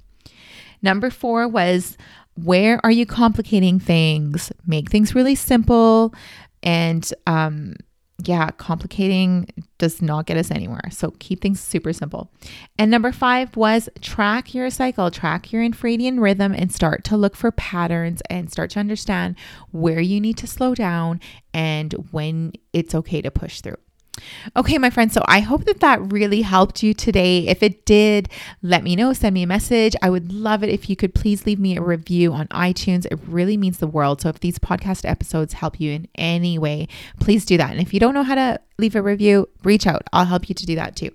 Number 0.82 1.10
four 1.10 1.48
was, 1.48 1.96
where 2.34 2.80
are 2.84 2.90
you 2.90 3.06
complicating 3.06 3.78
things? 3.78 4.52
Make 4.66 4.90
things 4.90 5.14
really 5.14 5.34
simple 5.34 6.14
and 6.62 7.12
um, 7.26 7.74
yeah, 8.22 8.50
complicating 8.50 9.48
does 9.78 10.00
not 10.00 10.26
get 10.26 10.36
us 10.36 10.50
anywhere. 10.50 10.88
So 10.90 11.12
keep 11.18 11.40
things 11.40 11.60
super 11.60 11.92
simple. 11.92 12.30
And 12.78 12.90
number 12.90 13.12
five 13.12 13.56
was 13.56 13.88
track 14.00 14.54
your 14.54 14.70
cycle, 14.70 15.10
track 15.10 15.52
your 15.52 15.62
infradian 15.62 16.20
rhythm, 16.20 16.52
and 16.52 16.72
start 16.72 17.04
to 17.04 17.16
look 17.16 17.34
for 17.34 17.50
patterns 17.50 18.22
and 18.30 18.50
start 18.50 18.70
to 18.70 18.80
understand 18.80 19.36
where 19.72 20.00
you 20.00 20.20
need 20.20 20.36
to 20.38 20.46
slow 20.46 20.74
down 20.74 21.20
and 21.52 21.92
when 22.12 22.52
it's 22.72 22.94
okay 22.94 23.20
to 23.20 23.30
push 23.30 23.60
through. 23.60 23.76
Okay, 24.56 24.78
my 24.78 24.90
friends, 24.90 25.12
so 25.12 25.22
I 25.26 25.40
hope 25.40 25.64
that 25.64 25.80
that 25.80 26.12
really 26.12 26.42
helped 26.42 26.82
you 26.82 26.94
today. 26.94 27.48
If 27.48 27.62
it 27.62 27.84
did, 27.84 28.28
let 28.62 28.82
me 28.84 28.94
know, 28.96 29.12
send 29.12 29.34
me 29.34 29.42
a 29.42 29.46
message. 29.46 29.96
I 30.02 30.10
would 30.10 30.32
love 30.32 30.62
it 30.62 30.70
if 30.70 30.88
you 30.88 30.96
could 30.96 31.14
please 31.14 31.46
leave 31.46 31.58
me 31.58 31.76
a 31.76 31.82
review 31.82 32.32
on 32.32 32.46
iTunes. 32.48 33.06
It 33.06 33.18
really 33.26 33.56
means 33.56 33.78
the 33.78 33.86
world. 33.86 34.20
So 34.20 34.28
if 34.28 34.40
these 34.40 34.58
podcast 34.58 35.08
episodes 35.08 35.54
help 35.54 35.80
you 35.80 35.92
in 35.92 36.08
any 36.14 36.58
way, 36.58 36.88
please 37.20 37.44
do 37.44 37.56
that. 37.56 37.70
And 37.70 37.80
if 37.80 37.92
you 37.92 38.00
don't 38.00 38.14
know 38.14 38.22
how 38.22 38.34
to 38.34 38.60
leave 38.78 38.94
a 38.94 39.02
review, 39.02 39.48
reach 39.62 39.86
out. 39.86 40.02
I'll 40.12 40.26
help 40.26 40.48
you 40.48 40.54
to 40.54 40.66
do 40.66 40.74
that 40.76 40.96
too. 40.96 41.10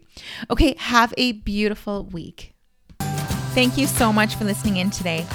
Okay, 0.50 0.76
have 0.78 1.14
a 1.18 1.34
beautiful 1.34 2.06
week. 2.06 2.54
Thank 3.00 3.78
you 3.78 3.88
so 3.88 4.14
much 4.14 4.36
for 4.36 4.44
listening 4.44 4.78
in 4.78 4.90
today. 4.90 5.26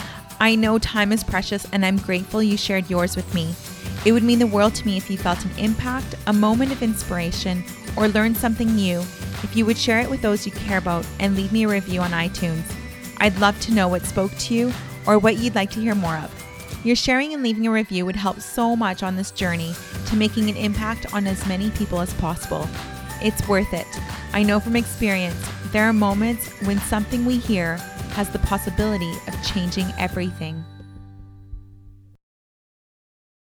I 0.41 0.55
know 0.55 0.79
time 0.79 1.13
is 1.13 1.25
precious 1.25 1.67
and 1.73 1.85
I'm 1.85 1.97
grateful 1.97 2.43
you 2.43 2.57
shared 2.57 2.91
yours 2.91 3.17
with 3.17 3.33
me. 3.35 3.55
It 4.05 4.13
would 4.13 4.23
mean 4.23 4.39
the 4.39 4.47
world 4.47 4.75
to 4.75 4.87
me 4.87 4.97
if 4.97 5.11
you 5.11 5.17
felt 5.17 5.45
an 5.45 5.59
impact, 5.59 6.15
a 6.27 6.33
moment 6.33 6.73
of 6.73 6.83
inspiration, 6.83 7.65
or 7.97 8.09
learned 8.09 8.37
something 8.37 8.75
new, 8.75 9.01
if 9.43 9.57
you 9.57 9.65
would 9.65 9.79
share 9.79 10.01
it 10.01 10.11
with 10.11 10.21
those 10.21 10.45
you 10.45 10.53
care 10.53 10.79
about 10.79 11.07
and 11.21 11.35
leave 11.35 11.53
me 11.53 11.65
a 11.65 11.69
review 11.69 12.01
on 12.01 12.11
iTunes. 12.11 12.65
I'd 13.19 13.39
love 13.39 13.59
to 13.61 13.73
know 13.73 13.89
what 13.89 14.05
spoke 14.05 14.33
to 14.37 14.55
you 14.55 14.73
or 15.07 15.19
what 15.19 15.39
you'd 15.39 15.55
like 15.55 15.71
to 15.71 15.81
hear 15.81 15.95
more 15.95 16.17
of. 16.17 16.31
Your 16.85 16.97
sharing 16.97 17.33
and 17.33 17.43
leaving 17.43 17.67
a 17.67 17.71
review 17.71 18.05
would 18.05 18.17
help 18.17 18.41
so 18.41 18.77
much 18.77 19.03
on 19.03 19.17
this 19.17 19.31
journey 19.31 19.75
to 20.07 20.17
making 20.17 20.51
an 20.51 20.57
impact 20.57 21.15
on 21.15 21.27
as 21.27 21.47
many 21.47 21.71
people 21.71 22.01
as 22.01 22.13
possible. 22.15 22.69
It's 23.23 23.47
worth 23.49 23.73
it. 23.73 23.87
I 24.35 24.43
know 24.43 24.61
from 24.61 24.77
experience, 24.77 25.49
there 25.73 25.85
are 25.85 25.95
moments 25.95 26.49
when 26.67 26.79
something 26.81 27.25
we 27.25 27.39
hear 27.39 27.77
has 28.13 28.29
the 28.29 28.39
possibility 28.41 29.13
of 29.27 29.43
changing 29.43 29.87
everything. 29.99 30.63